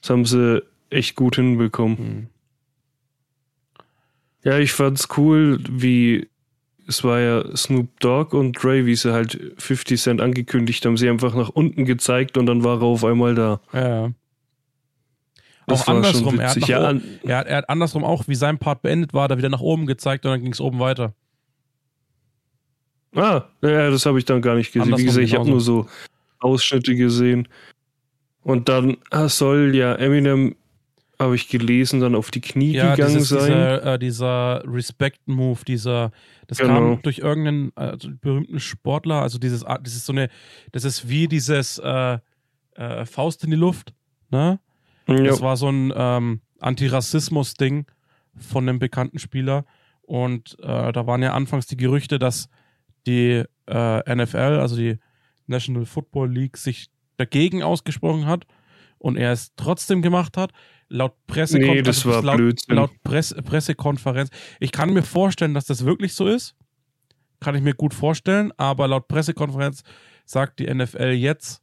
Das 0.00 0.10
haben 0.10 0.24
sie 0.24 0.62
echt 0.88 1.16
gut 1.16 1.36
hinbekommen. 1.36 1.98
Hm. 1.98 2.26
Ja, 4.44 4.58
ich 4.58 4.72
fand's 4.72 5.08
cool, 5.16 5.58
wie 5.68 6.28
es 6.86 7.04
war 7.04 7.20
ja 7.20 7.56
Snoop 7.56 8.00
Dogg 8.00 8.36
und 8.36 8.52
Dre, 8.52 8.86
wie 8.86 8.94
sie 8.94 9.12
halt 9.12 9.52
50 9.58 10.00
Cent 10.00 10.20
angekündigt 10.20 10.84
haben, 10.84 10.96
sie 10.96 11.08
einfach 11.08 11.34
nach 11.34 11.48
unten 11.48 11.84
gezeigt 11.84 12.36
und 12.36 12.46
dann 12.46 12.64
war 12.64 12.80
er 12.80 12.86
auf 12.86 13.04
einmal 13.04 13.34
da. 13.34 13.60
Ja. 13.72 14.12
Das 15.66 15.82
auch 15.82 15.88
andersrum, 15.88 16.40
er 16.40 16.50
hat, 16.50 16.68
Ja, 16.68 16.90
oben, 16.90 17.02
er, 17.22 17.38
hat, 17.38 17.46
er 17.46 17.56
hat 17.58 17.70
andersrum 17.70 18.04
auch, 18.04 18.28
wie 18.28 18.34
sein 18.34 18.58
Part 18.58 18.82
beendet 18.82 19.14
war, 19.14 19.28
da 19.28 19.38
wieder 19.38 19.48
nach 19.48 19.60
oben 19.60 19.86
gezeigt 19.86 20.26
und 20.26 20.32
dann 20.32 20.42
ging 20.42 20.52
es 20.52 20.60
oben 20.60 20.78
weiter. 20.78 21.14
Ah, 23.14 23.44
ja, 23.62 23.90
das 23.90 24.04
habe 24.06 24.18
ich 24.18 24.24
dann 24.24 24.42
gar 24.42 24.56
nicht 24.56 24.72
gesehen. 24.72 24.88
Wie 24.88 24.92
Andersrum 24.92 25.06
gesagt, 25.06 25.24
ich 25.24 25.34
habe 25.34 25.48
nur 25.48 25.60
so 25.60 25.86
Ausschnitte 26.40 26.94
gesehen. 26.96 27.48
Und 28.42 28.68
dann 28.68 28.98
ah, 29.10 29.28
soll 29.28 29.74
ja 29.74 29.94
Eminem, 29.94 30.56
habe 31.24 31.34
ich 31.34 31.48
gelesen, 31.48 32.00
dann 32.00 32.14
auf 32.14 32.30
die 32.30 32.40
Knie 32.40 32.72
Ja, 32.72 32.94
gegangen 32.94 33.14
dieses, 33.14 33.28
sein. 33.28 33.46
dieser, 33.46 33.94
äh, 33.94 33.98
dieser 33.98 34.62
Respect-Move, 34.66 35.64
dieser, 35.66 36.12
das 36.46 36.58
Genau. 36.58 36.74
kam 36.74 37.02
durch 37.02 37.18
irgendeinen 37.18 37.72
äh, 37.76 37.96
berühmten 38.20 38.60
Sportler, 38.60 39.22
also 39.22 39.38
dieses, 39.38 39.64
Art- 39.64 39.86
das 39.86 39.94
ist 39.94 40.06
so 40.06 40.12
eine, 40.12 40.28
das 40.72 40.84
ist 40.84 41.08
wie 41.08 41.26
dieses 41.28 41.78
äh, 41.78 42.18
äh, 42.76 43.04
Faust 43.06 43.44
in 43.44 43.50
die 43.50 43.56
Luft, 43.56 43.92
ne? 44.30 44.60
ja, 45.08 45.22
Das 45.24 45.40
war 45.42 45.56
so 45.56 45.68
ein 45.68 45.92
ähm, 45.94 46.40
Antirassismus-Ding 46.60 47.86
von 48.36 48.68
einem 48.68 48.78
bekannten 48.78 49.18
Spieler 49.18 49.64
und 50.02 50.56
äh, 50.60 50.92
da 50.92 51.06
waren 51.06 51.22
ja 51.22 51.32
anfangs 51.34 51.66
die 51.66 51.76
Gerüchte, 51.76 52.18
dass 52.18 52.48
die 53.06 53.44
äh, 53.66 54.14
NFL, 54.14 54.58
also 54.60 54.76
die 54.76 54.98
National 55.46 55.84
Football 55.86 56.30
League, 56.32 56.56
sich 56.56 56.88
dagegen 57.16 57.62
ausgesprochen 57.62 58.26
hat 58.26 58.46
und 58.98 59.16
er 59.16 59.32
es 59.32 59.52
trotzdem 59.56 60.02
gemacht 60.02 60.36
hat. 60.36 60.52
Laut 60.88 61.14
Pressekonferenz. 61.26 61.76
Nee, 61.76 61.82
das 61.82 62.06
war 62.06 62.22
laut, 62.22 62.36
Blödsinn. 62.36 62.76
laut 62.76 62.90
Presse, 63.02 63.42
Pressekonferenz. 63.42 64.30
Ich 64.60 64.72
kann 64.72 64.92
mir 64.92 65.02
vorstellen, 65.02 65.54
dass 65.54 65.66
das 65.66 65.84
wirklich 65.84 66.14
so 66.14 66.26
ist. 66.26 66.54
Kann 67.40 67.54
ich 67.54 67.62
mir 67.62 67.74
gut 67.74 67.94
vorstellen, 67.94 68.52
aber 68.56 68.88
laut 68.88 69.08
Pressekonferenz 69.08 69.82
sagt 70.24 70.58
die 70.58 70.72
NFL 70.72 71.12
jetzt, 71.12 71.62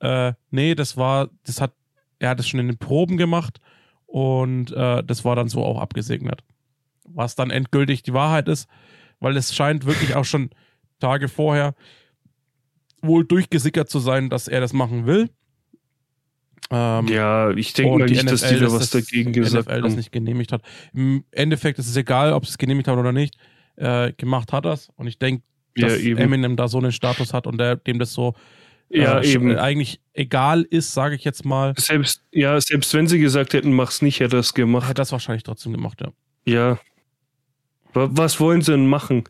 äh, 0.00 0.32
nee, 0.50 0.74
das 0.74 0.96
war, 0.96 1.28
das 1.44 1.60
hat, 1.60 1.72
er 2.18 2.30
hat 2.30 2.40
es 2.40 2.48
schon 2.48 2.60
in 2.60 2.68
den 2.68 2.78
Proben 2.78 3.16
gemacht 3.16 3.60
und 4.06 4.72
äh, 4.72 5.02
das 5.04 5.24
war 5.24 5.36
dann 5.36 5.48
so 5.48 5.64
auch 5.64 5.80
abgesegnet. 5.80 6.42
Was 7.04 7.34
dann 7.34 7.50
endgültig 7.50 8.02
die 8.02 8.14
Wahrheit 8.14 8.48
ist, 8.48 8.68
weil 9.18 9.36
es 9.36 9.54
scheint 9.54 9.84
wirklich 9.84 10.14
auch 10.14 10.24
schon 10.24 10.50
Tage 11.00 11.28
vorher 11.28 11.74
wohl 13.02 13.24
durchgesickert 13.24 13.88
zu 13.88 13.98
sein, 13.98 14.30
dass 14.30 14.48
er 14.48 14.60
das 14.60 14.72
machen 14.72 15.06
will. 15.06 15.30
Ähm, 16.70 17.08
Ja, 17.08 17.50
ich 17.50 17.72
denke 17.72 17.98
mal 17.98 18.06
nicht, 18.06 18.30
dass 18.30 18.42
die 18.42 18.54
da 18.54 18.60
das- 18.60 18.72
was 18.72 18.90
das 18.90 19.04
dagegen 19.04 19.32
gesagt 19.32 19.66
NFL 19.68 19.80
das 19.82 19.90
haben. 19.90 19.96
nicht 19.96 20.12
genehmigt 20.12 20.52
hat. 20.52 20.62
Im 20.94 21.24
Endeffekt 21.32 21.78
ist 21.78 21.88
es 21.88 21.96
egal, 21.96 22.32
ob 22.32 22.46
sie 22.46 22.50
es 22.50 22.58
genehmigt 22.58 22.86
haben 22.88 22.98
oder 22.98 23.12
nicht. 23.12 23.36
Äh, 23.76 24.12
gemacht 24.12 24.52
hat 24.52 24.64
das. 24.64 24.90
Und 24.96 25.06
ich 25.06 25.18
denke, 25.18 25.42
Ja, 25.76 25.88
dass 25.88 25.98
eben. 26.00 26.18
Eminem 26.18 26.56
da 26.56 26.68
so 26.68 26.78
einen 26.78 26.92
Status 26.92 27.32
hat 27.32 27.46
und 27.46 27.58
der, 27.58 27.76
dem 27.76 27.98
das 27.98 28.12
so 28.12 28.34
Ja, 28.90 29.18
äh, 29.20 29.22
sch- 29.22 29.34
eben. 29.36 29.56
eigentlich 29.56 30.00
egal 30.14 30.62
ist, 30.62 30.92
sage 30.94 31.14
ich 31.14 31.24
jetzt 31.24 31.44
mal, 31.44 31.74
Selbst, 31.78 32.22
ja, 32.32 32.60
selbst 32.60 32.92
wenn 32.94 33.06
sie 33.06 33.18
gesagt 33.20 33.52
hätten, 33.54 33.72
mach's 33.72 34.02
nicht, 34.02 34.20
hätte 34.20 34.36
er 34.36 34.40
es 34.40 34.52
gemacht. 34.54 34.84
hätte 34.86 34.94
das 34.94 35.12
wahrscheinlich 35.12 35.44
trotzdem 35.44 35.72
gemacht, 35.72 36.00
ja. 36.00 36.12
Ja. 36.44 36.78
Wa- 37.94 38.08
Was 38.12 38.38
wollen 38.40 38.62
sie 38.62 38.72
denn 38.72 38.86
machen? 38.86 39.24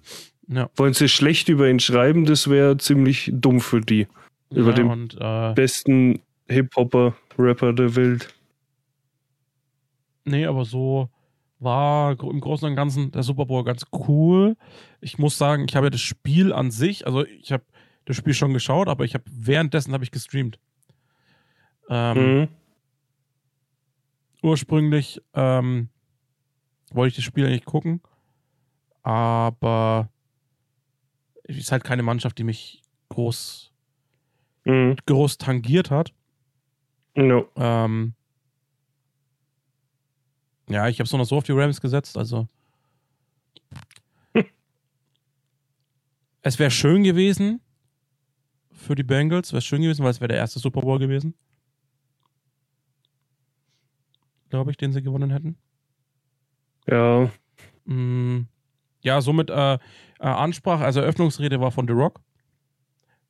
Ja, 0.49 0.69
Wollen 0.77 0.95
sie 0.95 1.09
schlecht 1.09 1.49
über 1.49 1.69
ihn 1.71 1.79
schreiben? 1.81 2.25
Das 2.25 2.51
wäre 2.51 2.77
ziemlich 2.77 3.31
dumm 3.33 3.61
für 3.61 3.81
die. 3.81 4.09
Über 4.53 4.71
ja, 4.71 4.77
den 4.77 4.87
und 4.89 5.17
äh, 5.21 5.53
besten 5.55 6.21
Hip-Hopper, 6.49 7.15
Rapper 7.41 7.73
der 7.73 7.95
Welt. 7.97 8.33
nee, 10.25 10.47
aber 10.47 10.65
so 10.65 11.09
war 11.59 12.13
im 12.23 12.41
Großen 12.41 12.69
und 12.69 12.77
Ganzen 12.77 13.11
der 13.11 13.23
Super 13.23 13.47
Bowl 13.47 13.65
ganz 13.65 13.85
cool. 13.93 14.57
Ich 15.01 15.19
muss 15.19 15.37
sagen, 15.37 15.67
ich 15.69 15.77
habe 15.77 15.87
ja 15.87 15.91
das 15.91 16.01
Spiel 16.01 16.53
an 16.53 16.71
sich, 16.71 17.07
also 17.07 17.27
ich 17.27 17.53
habe 17.53 17.65
das 18.07 18.17
Spiel 18.17 18.33
schon 18.35 18.53
geschaut, 18.55 18.89
aber 18.89 19.05
ich 19.05 19.15
habe 19.15 19.25
währenddessen 19.31 19.93
habe 19.93 20.05
ich 20.05 20.11
gestreamt. 20.11 20.59
Ähm, 21.89 22.17
Mhm. 22.19 22.49
ursprünglich 24.43 25.21
ähm, 25.35 25.91
wollte 26.93 27.11
ich 27.11 27.17
das 27.17 27.25
Spiel 27.25 27.47
eigentlich 27.47 27.65
gucken, 27.67 28.01
aber 29.03 30.09
es 31.45 31.57
ist 31.59 31.73
halt 31.73 31.85
keine 31.85 32.03
Mannschaft, 32.03 32.39
die 32.39 32.45
mich 32.45 32.83
groß, 33.11 33.73
Mhm. 34.65 34.97
groß 35.07 35.37
tangiert 35.39 35.91
hat. 35.91 36.15
No. 37.17 37.49
Ähm, 37.57 38.15
ja, 40.69 40.89
ich 40.89 40.99
habe 40.99 41.05
es 41.07 41.13
noch 41.13 41.25
so 41.25 41.37
auf 41.37 41.45
die 41.45 41.53
Rams 41.53 41.81
gesetzt, 41.81 42.17
also. 42.17 42.49
es 46.43 46.59
wäre 46.59 46.71
schön 46.71 47.03
gewesen 47.03 47.61
für 48.73 48.95
die 48.95 49.03
Bengals, 49.03 49.53
wäre 49.53 49.61
schön 49.63 49.83
gewesen, 49.83 50.05
weil 50.05 50.11
es 50.13 50.21
wäre 50.21 50.29
der 50.29 50.39
erste 50.39 50.59
Super 50.59 50.81
Bowl 50.81 50.99
gewesen. 50.99 51.35
Glaube 54.49 54.71
ich, 54.71 54.77
den 54.77 54.93
sie 54.93 55.03
gewonnen 55.03 55.31
hätten. 55.31 55.57
Ja. 56.89 57.31
Mm, 57.85 58.47
Ja, 59.03 59.21
somit 59.21 59.51
äh, 59.51 59.75
äh, 59.75 59.79
Ansprache, 60.19 60.85
also 60.85 61.01
Eröffnungsrede 61.01 61.61
war 61.61 61.71
von 61.71 61.87
The 61.87 61.93
Rock. 61.95 62.21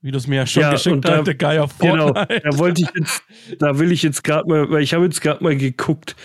Wie 0.02 0.11
du 0.11 0.19
es 0.19 0.26
mir 0.26 0.37
ja 0.37 0.47
schon 0.47 0.62
Ja, 0.62 0.71
geschickt 0.73 1.04
hast, 1.09 1.26
der 1.26 1.35
Guy 1.35 1.59
auf 1.59 1.76
Genau, 1.78 2.14
Fortnite. 2.14 2.40
da 2.45 2.59
wollte 2.59 2.83
ich 2.83 2.88
jetzt, 2.99 3.23
da 3.59 3.78
will 3.78 3.92
ich 3.92 4.02
jetzt 4.02 4.25
gerade 4.25 4.49
mal, 4.49 4.71
weil 4.71 4.83
ich 4.83 4.95
habe 4.95 5.04
jetzt 5.04 5.21
gerade 5.21 5.42
mal 5.45 5.57
geguckt. 5.57 6.16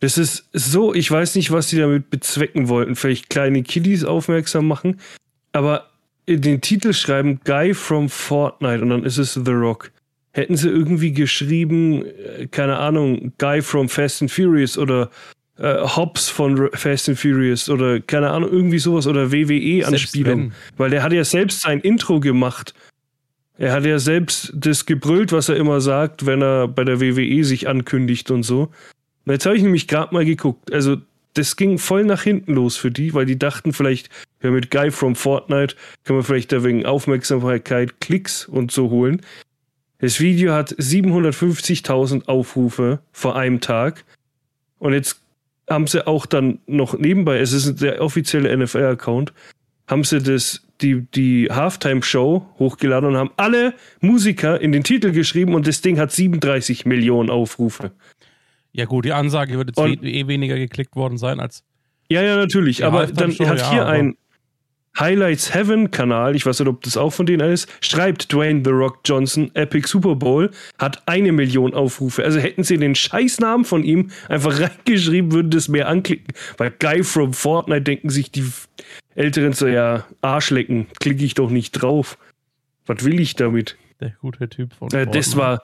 Das 0.00 0.18
ist 0.18 0.48
so, 0.52 0.94
ich 0.94 1.10
weiß 1.10 1.34
nicht, 1.36 1.50
was 1.50 1.68
die 1.68 1.78
damit 1.78 2.10
bezwecken 2.10 2.68
wollten. 2.68 2.94
Vielleicht 2.96 3.30
kleine 3.30 3.62
Kiddies 3.62 4.04
aufmerksam 4.04 4.68
machen, 4.68 5.00
aber 5.52 5.90
in 6.26 6.40
den 6.42 6.60
Titel 6.60 6.92
schreiben 6.92 7.40
Guy 7.44 7.72
from 7.74 8.08
Fortnite 8.08 8.82
und 8.82 8.90
dann 8.90 9.04
ist 9.04 9.16
es 9.18 9.34
The 9.34 9.52
Rock. 9.52 9.90
Hätten 10.32 10.56
sie 10.56 10.68
irgendwie 10.68 11.12
geschrieben, 11.12 12.04
äh, 12.04 12.46
keine 12.46 12.76
Ahnung, 12.78 13.32
Guy 13.38 13.62
from 13.62 13.88
Fast 13.88 14.20
and 14.20 14.30
Furious 14.30 14.76
oder 14.76 15.10
äh, 15.58 15.78
Hobbs 15.78 16.28
von 16.28 16.68
Fast 16.74 17.08
and 17.08 17.18
Furious 17.18 17.70
oder 17.70 18.00
keine 18.00 18.30
Ahnung, 18.30 18.50
irgendwie 18.52 18.78
sowas 18.78 19.06
oder 19.06 19.32
WWE-Anspielung. 19.32 20.52
Weil 20.76 20.90
der 20.90 21.02
hat 21.02 21.12
ja 21.14 21.24
selbst 21.24 21.62
sein 21.62 21.80
Intro 21.80 22.20
gemacht. 22.20 22.74
Er 23.58 23.72
hat 23.72 23.84
ja 23.86 23.98
selbst 23.98 24.52
das 24.54 24.86
gebrüllt, 24.86 25.32
was 25.32 25.48
er 25.48 25.56
immer 25.56 25.80
sagt, 25.80 26.26
wenn 26.26 26.42
er 26.42 26.68
bei 26.68 26.84
der 26.84 27.00
WWE 27.00 27.44
sich 27.44 27.68
ankündigt 27.68 28.30
und 28.30 28.42
so. 28.42 28.70
Und 29.24 29.32
jetzt 29.32 29.46
habe 29.46 29.56
ich 29.56 29.62
nämlich 29.62 29.88
gerade 29.88 30.14
mal 30.14 30.24
geguckt. 30.24 30.72
Also, 30.72 30.96
das 31.34 31.56
ging 31.56 31.78
voll 31.78 32.04
nach 32.04 32.22
hinten 32.22 32.54
los 32.54 32.76
für 32.76 32.90
die, 32.90 33.12
weil 33.12 33.26
die 33.26 33.38
dachten 33.38 33.72
vielleicht, 33.72 34.08
ja, 34.42 34.50
mit 34.50 34.70
Guy 34.70 34.90
from 34.90 35.14
Fortnite 35.14 35.76
können 36.04 36.18
wir 36.18 36.24
vielleicht 36.24 36.52
da 36.52 36.64
wegen 36.64 36.86
Aufmerksamkeit 36.86 38.00
Klicks 38.00 38.46
und 38.46 38.72
so 38.72 38.90
holen. 38.90 39.20
Das 39.98 40.20
Video 40.20 40.52
hat 40.52 40.72
750.000 40.74 42.26
Aufrufe 42.26 43.00
vor 43.12 43.36
einem 43.36 43.60
Tag. 43.60 44.04
Und 44.78 44.92
jetzt 44.92 45.20
haben 45.68 45.86
sie 45.86 46.06
auch 46.06 46.26
dann 46.26 46.58
noch 46.66 46.98
nebenbei, 46.98 47.38
es 47.38 47.52
ist 47.52 47.80
der 47.80 48.00
offizielle 48.00 48.54
NFL-Account, 48.56 49.32
haben 49.88 50.04
sie 50.04 50.20
das, 50.20 50.62
die, 50.80 51.02
die 51.14 51.48
Halftime-Show 51.50 52.46
hochgeladen 52.58 53.08
und 53.10 53.16
haben 53.16 53.30
alle 53.36 53.74
Musiker 54.00 54.60
in 54.60 54.72
den 54.72 54.84
Titel 54.84 55.12
geschrieben 55.12 55.54
und 55.54 55.66
das 55.66 55.80
Ding 55.80 55.98
hat 55.98 56.12
37 56.12 56.86
Millionen 56.86 57.30
Aufrufe. 57.30 57.92
Ja, 58.72 58.84
gut, 58.84 59.04
die 59.06 59.12
Ansage 59.12 59.56
wird 59.56 59.68
jetzt 59.70 59.78
Und- 59.78 60.04
eh 60.04 60.26
weniger 60.26 60.56
geklickt 60.56 60.96
worden 60.96 61.18
sein 61.18 61.40
als. 61.40 61.64
Ja, 62.08 62.22
ja, 62.22 62.36
natürlich. 62.36 62.84
Aber 62.84 63.06
dann 63.06 63.32
hat 63.32 63.58
ja, 63.58 63.70
hier 63.72 63.86
ein 63.86 64.16
Highlights 64.98 65.54
Heaven 65.54 65.90
Kanal, 65.90 66.34
ich 66.36 66.46
weiß 66.46 66.60
nicht, 66.60 66.68
ob 66.68 66.82
das 66.82 66.96
auch 66.96 67.10
von 67.10 67.26
denen 67.26 67.50
ist, 67.50 67.68
schreibt 67.80 68.32
Dwayne 68.32 68.62
The 68.64 68.70
Rock 68.70 69.00
Johnson, 69.04 69.50
Epic 69.54 69.88
Super 69.88 70.14
Bowl, 70.16 70.50
hat 70.78 71.02
eine 71.06 71.32
Million 71.32 71.74
Aufrufe. 71.74 72.24
Also 72.24 72.38
hätten 72.38 72.64
sie 72.64 72.78
den 72.78 72.94
Scheißnamen 72.94 73.64
von 73.64 73.84
ihm 73.84 74.10
einfach 74.28 74.58
reingeschrieben, 74.86 75.32
würden 75.32 75.50
das 75.50 75.68
mehr 75.68 75.88
anklicken. 75.88 76.34
Weil 76.56 76.70
Guy 76.70 77.04
from 77.04 77.32
Fortnite 77.34 77.82
denken 77.82 78.10
sich 78.10 78.30
die 78.30 78.44
Älteren 79.14 79.52
so, 79.52 79.66
ja, 79.66 80.06
Arschlecken, 80.20 80.86
klicke 81.00 81.24
ich 81.24 81.34
doch 81.34 81.50
nicht 81.50 81.72
drauf. 81.72 82.18
Was 82.86 83.04
will 83.04 83.20
ich 83.20 83.34
damit? 83.34 83.76
Der 84.00 84.10
gute 84.20 84.48
Typ 84.48 84.74
von. 84.74 84.90
Äh, 84.92 85.06
das 85.06 85.36
war, 85.36 85.62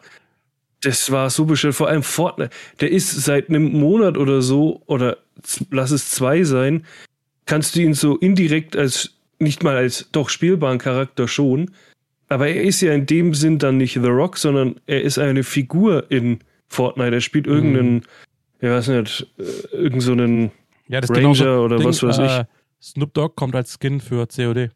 das 0.82 1.10
war 1.10 1.30
so 1.30 1.44
bestellt. 1.44 1.74
Vor 1.74 1.88
allem 1.88 2.02
Fortnite. 2.02 2.50
Der 2.80 2.90
ist 2.90 3.10
seit 3.10 3.48
einem 3.48 3.72
Monat 3.72 4.16
oder 4.16 4.42
so, 4.42 4.82
oder 4.86 5.18
lass 5.70 5.90
es 5.90 6.10
zwei 6.10 6.42
sein, 6.44 6.84
kannst 7.46 7.76
du 7.76 7.80
ihn 7.80 7.94
so 7.94 8.16
indirekt 8.16 8.76
als, 8.76 9.14
nicht 9.42 9.62
mal 9.62 9.76
als 9.76 10.08
doch 10.12 10.28
spielbaren 10.28 10.78
Charakter 10.78 11.28
schon. 11.28 11.70
Aber 12.28 12.48
er 12.48 12.62
ist 12.62 12.80
ja 12.80 12.92
in 12.94 13.04
dem 13.06 13.34
Sinn 13.34 13.58
dann 13.58 13.76
nicht 13.76 13.94
The 13.94 14.08
Rock, 14.08 14.38
sondern 14.38 14.80
er 14.86 15.02
ist 15.02 15.18
eine 15.18 15.44
Figur 15.44 16.10
in 16.10 16.38
Fortnite. 16.68 17.14
Er 17.14 17.20
spielt 17.20 17.46
irgendeinen, 17.46 18.02
ich 18.60 18.68
weiß 18.70 18.88
nicht, 18.88 19.26
äh, 19.38 19.76
irgend 19.76 20.02
so 20.02 20.12
einen 20.12 20.50
Ja, 20.88 21.00
Ranger 21.00 21.14
genauso 21.14 21.44
oder 21.64 21.76
Ding, 21.76 21.86
was 21.88 22.02
weiß 22.02 22.18
ich. 22.18 22.30
äh, 22.30 22.44
Snoop 22.80 23.12
Dogg 23.14 23.34
kommt 23.36 23.54
als 23.54 23.76
Skin 23.78 24.00
für 24.00 24.26
COD. 24.26 24.70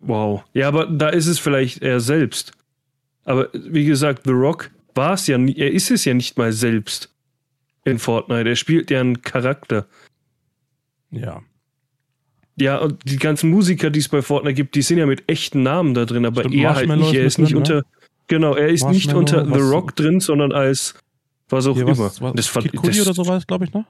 Wow. 0.00 0.44
Ja, 0.52 0.68
aber 0.68 0.86
da 0.86 1.08
ist 1.08 1.26
es 1.26 1.38
vielleicht 1.38 1.82
er 1.82 1.98
selbst. 2.00 2.52
Aber 3.24 3.48
wie 3.54 3.84
gesagt, 3.86 4.22
The 4.24 4.32
Rock 4.32 4.70
war 4.94 5.14
es 5.14 5.26
ja 5.26 5.38
nie, 5.38 5.56
er 5.56 5.72
ist 5.72 5.90
es 5.90 6.04
ja 6.04 6.14
nicht 6.14 6.36
mal 6.36 6.52
selbst 6.52 7.12
in 7.84 7.98
Fortnite. 7.98 8.48
Er 8.48 8.56
spielt 8.56 8.90
ja 8.90 9.00
einen 9.00 9.22
Charakter. 9.22 9.86
Ja. 11.10 11.42
Ja, 12.56 12.78
und 12.78 12.98
die 13.08 13.16
ganzen 13.16 13.50
Musiker, 13.50 13.90
die 13.90 13.98
es 13.98 14.08
bei 14.08 14.22
Fortnite 14.22 14.54
gibt, 14.54 14.74
die 14.76 14.82
sind 14.82 14.98
ja 14.98 15.06
mit 15.06 15.24
echten 15.28 15.62
Namen 15.62 15.94
da 15.94 16.04
drin, 16.04 16.24
aber 16.24 16.42
Stimmt, 16.42 16.54
er 16.54 16.74
halt 16.76 16.88
nicht. 16.88 17.14
Er 17.14 17.24
ist 17.24 17.38
nicht 17.38 17.50
drin, 17.52 17.58
unter. 17.58 17.82
Genau, 18.28 18.54
er 18.54 18.68
ist 18.68 18.88
nicht 18.88 19.12
unter 19.12 19.44
The 19.44 19.60
Rock 19.60 19.96
drin, 19.96 20.20
sondern 20.20 20.52
als 20.52 20.94
was 21.48 21.66
auch 21.66 21.74
Hier, 21.74 21.82
immer. 21.82 21.98
was, 21.98 22.20
das 22.34 22.46
fand, 22.46 22.70
Kid 22.70 22.80
Cudi 22.80 22.98
das, 22.98 23.06
oder 23.06 23.14
so 23.14 23.26
war 23.26 23.36
es, 23.36 23.46
glaube 23.46 23.66
ich, 23.66 23.74
ne? 23.74 23.84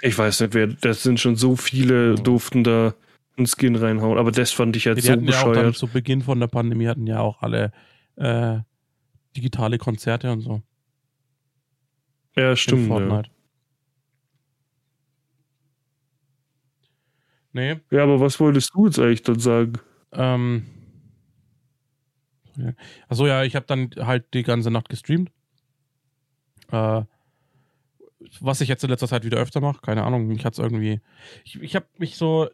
Ich 0.00 0.16
weiß 0.16 0.40
nicht, 0.40 0.54
wer, 0.54 0.66
das 0.68 1.02
sind 1.02 1.20
schon 1.20 1.36
so 1.36 1.54
viele, 1.56 2.14
durften 2.14 2.64
da 2.64 2.94
einen 3.36 3.46
Skin 3.46 3.76
reinhauen, 3.76 4.18
aber 4.18 4.32
das 4.32 4.50
fand 4.50 4.74
ich 4.76 4.86
halt 4.86 4.98
Die 4.98 5.02
so 5.02 5.12
hatten 5.12 5.26
ja 5.26 5.38
auch 5.38 5.44
dann 5.44 5.52
bescheuert. 5.52 5.76
zu 5.76 5.86
Beginn 5.86 6.22
von 6.22 6.40
der 6.40 6.48
Pandemie 6.48 6.86
hatten 6.88 7.06
ja 7.06 7.20
auch 7.20 7.42
alle 7.42 7.72
äh, 8.16 8.58
digitale 9.36 9.78
Konzerte 9.78 10.32
und 10.32 10.40
so. 10.40 10.62
ja, 12.36 12.50
in 12.50 12.56
stimmt. 12.56 12.88
Ja. 12.88 13.22
Nee, 17.52 17.80
ja, 17.90 18.02
aber 18.04 18.20
was 18.20 18.38
wolltest 18.38 18.72
du 18.74 18.86
jetzt 18.86 18.98
eigentlich 18.98 19.22
dann 19.22 19.38
sagen? 19.40 19.72
ähm. 20.12 20.66
Ja. 22.56 22.72
Achso, 23.08 23.26
ja, 23.26 23.42
ich 23.44 23.56
habe 23.56 23.66
dann 23.66 23.90
halt 23.96 24.34
die 24.34 24.42
ganze 24.42 24.70
Nacht 24.70 24.88
gestreamt. 24.88 25.30
Äh, 26.70 27.02
was 28.40 28.60
ich 28.60 28.68
jetzt 28.68 28.84
in 28.84 28.90
letzter 28.90 29.08
Zeit 29.08 29.24
wieder 29.24 29.38
öfter 29.38 29.60
mache, 29.60 29.80
keine 29.80 30.04
Ahnung, 30.04 30.26
mich 30.26 30.44
hat's 30.44 30.58
irgendwie. 30.58 31.00
Ich, 31.44 31.60
ich 31.60 31.74
habe 31.74 31.86
mich 31.98 32.16
so, 32.16 32.48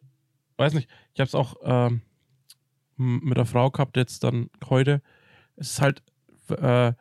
weiß 0.59 0.75
nicht, 0.75 0.89
ich 1.15 1.21
habe 1.21 1.27
es 1.29 1.35
auch 1.35 1.57
ähm, 1.65 2.03
mit 2.97 3.37
der 3.37 3.47
Frau 3.47 3.71
gehabt, 3.71 3.97
jetzt 3.97 4.23
dann 4.23 4.49
heute. 4.69 5.03
Es 5.57 5.73
ist 5.73 5.81
halt, 5.81 6.03
äh, 6.51 6.93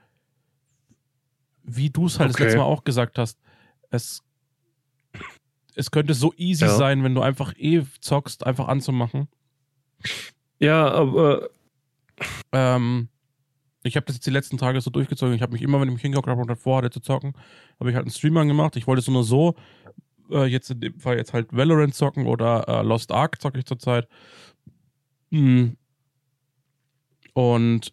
wie 1.63 1.89
du 1.89 2.07
es 2.07 2.19
halt 2.19 2.29
das 2.29 2.35
Okay. 2.35 2.43
letzte 2.45 2.57
Mal 2.59 2.65
auch 2.65 2.83
gesagt 2.83 3.17
hast, 3.17 3.39
es, 3.91 4.23
es 5.75 5.91
könnte 5.91 6.13
so 6.13 6.33
easy 6.37 6.65
Ja. 6.65 6.75
sein, 6.75 7.03
wenn 7.03 7.15
du 7.15 7.21
einfach 7.21 7.53
eh 7.57 7.83
zockst, 7.99 8.45
einfach 8.45 8.67
anzumachen. 8.67 9.27
Ja, 10.59 10.89
aber 10.91 11.49
Ähm, 12.53 13.09
ich 13.83 13.95
habe 13.97 14.05
das 14.05 14.15
jetzt 14.15 14.25
die 14.25 14.31
letzten 14.31 14.57
Tage 14.57 14.79
so 14.81 14.89
durchgezogen. 14.89 15.35
Ich 15.35 15.41
habe 15.41 15.51
mich 15.51 15.61
immer, 15.61 15.79
wenn 15.81 15.89
ich 15.89 15.93
mich 15.93 16.01
hingehockt 16.01 16.27
habe 16.29 16.41
und 16.41 16.47
halt 16.49 16.59
vorhatte 16.59 16.89
zu 16.89 17.01
zocken, 17.01 17.33
habe 17.79 17.89
ich 17.89 17.95
halt 17.95 18.05
einen 18.05 18.11
Stream 18.11 18.37
angemacht. 18.37 18.75
Ich 18.77 18.87
wollte 18.87 19.01
es 19.01 19.07
nur 19.07 19.23
so, 19.25 19.55
äh, 20.31 20.45
jetzt 20.45 20.71
in 20.71 20.79
dem 20.79 20.99
Fall 20.99 21.17
jetzt 21.17 21.33
halt 21.33 21.51
Valorant 21.51 21.93
zocken 21.93 22.25
oder 22.25 22.67
äh, 22.67 22.81
Lost 22.83 23.11
Ark 23.11 23.41
zocke 23.41 23.59
ich 23.59 23.65
zurzeit. 23.65 24.07
Hm. 25.31 25.75
Und 27.33 27.91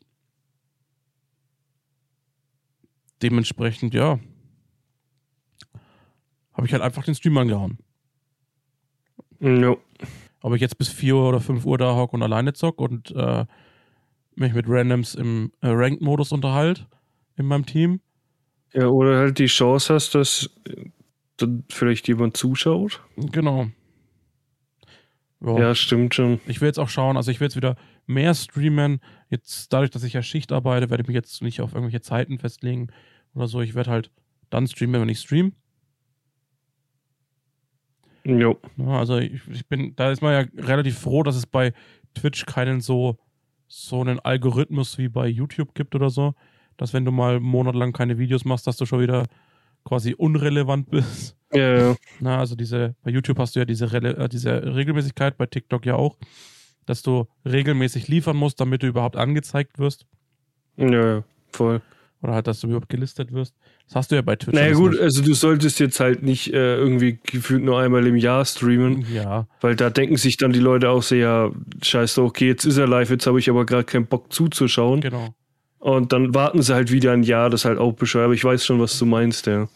dementsprechend, 3.22 3.94
ja, 3.94 4.18
habe 6.54 6.66
ich 6.66 6.73
halt 6.73 6.82
einfach 6.82 7.04
den 7.04 7.14
Stream 7.14 7.38
angehauen. 7.38 7.78
no. 9.38 9.78
Ob 10.44 10.54
ich 10.54 10.61
jetzt 10.61 10.76
bis 10.76 10.88
4 10.88 11.14
Uhr 11.14 11.28
oder 11.28 11.40
5 11.40 11.64
Uhr 11.64 11.78
da 11.78 11.94
hocke 11.94 12.16
und 12.16 12.23
alleine 12.23 12.52
zock 12.52 12.80
und 12.80 13.12
äh, 13.12 13.44
mich 14.35 14.52
mit 14.54 14.64
Randoms 14.68 15.14
im 15.14 15.52
äh, 15.61 15.68
Ranked-Modus 15.68 16.32
unterhalt 16.32 16.87
in 17.37 17.47
meinem 17.47 17.64
Team. 17.64 18.00
Ja, 18.73 18.88
oder 18.88 19.18
halt 19.18 19.38
die 19.38 19.47
Chance 19.47 19.94
hast, 19.94 20.14
dass 20.14 20.50
dann 21.37 21.64
vielleicht 21.71 22.09
jemand 22.09 22.37
zuschaut. 22.37 23.02
Genau. 23.16 23.68
Ja, 25.40 25.59
Ja, 25.59 25.75
stimmt 25.75 26.14
schon. 26.14 26.40
Ich 26.47 26.61
will 26.61 26.68
jetzt 26.68 26.78
auch 26.78 26.88
schauen, 26.88 27.16
also 27.16 27.30
ich 27.30 27.40
will 27.40 27.47
jetzt 27.47 27.56
wieder 27.56 27.76
mehr 28.06 28.35
streamen. 28.35 29.00
Jetzt 29.28 29.73
dadurch, 29.73 29.90
dass 29.90 30.04
ich 30.04 30.12
ja 30.12 30.23
Schicht 30.23 30.52
arbeite, 30.52 30.90
werde 30.90 31.02
ich 31.02 31.09
mich 31.09 31.14
jetzt 31.14 31.42
nicht 31.42 31.61
auf 31.61 31.75
irgendwelche 31.75 32.00
Zeiten 32.00 32.38
festlegen 32.38 32.88
oder 33.35 33.49
so. 33.49 33.61
Ich 33.61 33.75
werde 33.75 33.90
halt 33.90 34.11
dann 34.50 34.66
streamen, 34.66 35.00
wenn 35.00 35.09
ich 35.09 35.18
stream. 35.18 35.54
Jo. 38.24 38.58
Also 38.86 39.18
ich, 39.18 39.40
ich 39.48 39.66
bin, 39.66 39.94
da 39.96 40.10
ist 40.10 40.22
man 40.22 40.32
ja 40.32 40.64
relativ 40.64 40.98
froh, 40.98 41.22
dass 41.22 41.36
es 41.36 41.46
bei 41.46 41.72
Twitch 42.14 42.46
keinen 42.46 42.80
so, 42.80 43.18
so 43.66 44.00
einen 44.00 44.20
Algorithmus 44.20 44.98
wie 44.98 45.08
bei 45.08 45.26
YouTube 45.26 45.74
gibt 45.74 45.94
oder 45.94 46.10
so, 46.10 46.34
dass 46.76 46.92
wenn 46.92 47.04
du 47.04 47.10
mal 47.10 47.40
monatelang 47.40 47.92
keine 47.92 48.18
Videos 48.18 48.44
machst, 48.44 48.66
dass 48.66 48.76
du 48.76 48.86
schon 48.86 49.00
wieder 49.00 49.26
quasi 49.84 50.14
unrelevant 50.14 50.90
bist. 50.90 51.36
Ja, 51.52 51.76
ja. 51.76 51.96
Na, 52.20 52.38
also 52.38 52.54
diese, 52.54 52.94
bei 53.02 53.10
YouTube 53.10 53.38
hast 53.38 53.56
du 53.56 53.60
ja 53.60 53.64
diese, 53.64 53.92
Rele 53.92 54.16
äh, 54.16 54.28
diese 54.28 54.74
Regelmäßigkeit, 54.74 55.36
bei 55.36 55.46
TikTok 55.46 55.84
ja 55.84 55.96
auch, 55.96 56.16
dass 56.86 57.02
du 57.02 57.26
regelmäßig 57.44 58.08
liefern 58.08 58.36
musst, 58.36 58.60
damit 58.60 58.82
du 58.82 58.86
überhaupt 58.86 59.16
angezeigt 59.16 59.78
wirst. 59.78 60.06
Ja, 60.76 60.88
ja, 60.88 61.24
voll. 61.52 61.82
Oder 62.22 62.34
halt, 62.34 62.46
dass 62.46 62.60
du 62.60 62.68
überhaupt 62.68 62.88
gelistet 62.88 63.32
wirst. 63.32 63.54
Das 63.86 63.96
hast 63.96 64.10
du 64.12 64.14
ja 64.14 64.22
bei 64.22 64.36
Twitch. 64.36 64.54
Naja 64.54 64.74
gut, 64.74 64.92
nicht. 64.92 65.00
also 65.00 65.22
du 65.22 65.34
solltest 65.34 65.80
jetzt 65.80 65.98
halt 65.98 66.22
nicht 66.22 66.52
äh, 66.54 66.76
irgendwie 66.76 67.18
gefühlt 67.24 67.64
nur 67.64 67.80
einmal 67.80 68.06
im 68.06 68.16
Jahr 68.16 68.44
streamen, 68.44 69.04
Ja, 69.12 69.48
weil 69.60 69.74
da 69.74 69.90
denken 69.90 70.16
sich 70.16 70.36
dann 70.36 70.52
die 70.52 70.60
Leute 70.60 70.88
auch 70.88 71.02
so, 71.02 71.16
ja, 71.16 71.50
scheiße, 71.82 72.22
okay, 72.22 72.46
jetzt 72.46 72.64
ist 72.64 72.78
er 72.78 72.86
live, 72.86 73.10
jetzt 73.10 73.26
habe 73.26 73.40
ich 73.40 73.50
aber 73.50 73.66
gerade 73.66 73.84
keinen 73.84 74.06
Bock 74.06 74.32
zuzuschauen. 74.32 75.00
genau. 75.00 75.34
Und 75.80 76.12
dann 76.12 76.32
warten 76.32 76.62
sie 76.62 76.72
halt 76.72 76.92
wieder 76.92 77.10
ein 77.10 77.24
Jahr, 77.24 77.50
das 77.50 77.62
ist 77.62 77.64
halt 77.64 77.80
auch 77.80 77.92
bescheuert, 77.94 78.26
aber 78.26 78.34
ich 78.34 78.44
weiß 78.44 78.64
schon, 78.64 78.78
was 78.78 78.96
du 79.00 79.04
meinst, 79.04 79.48
ja. 79.48 79.68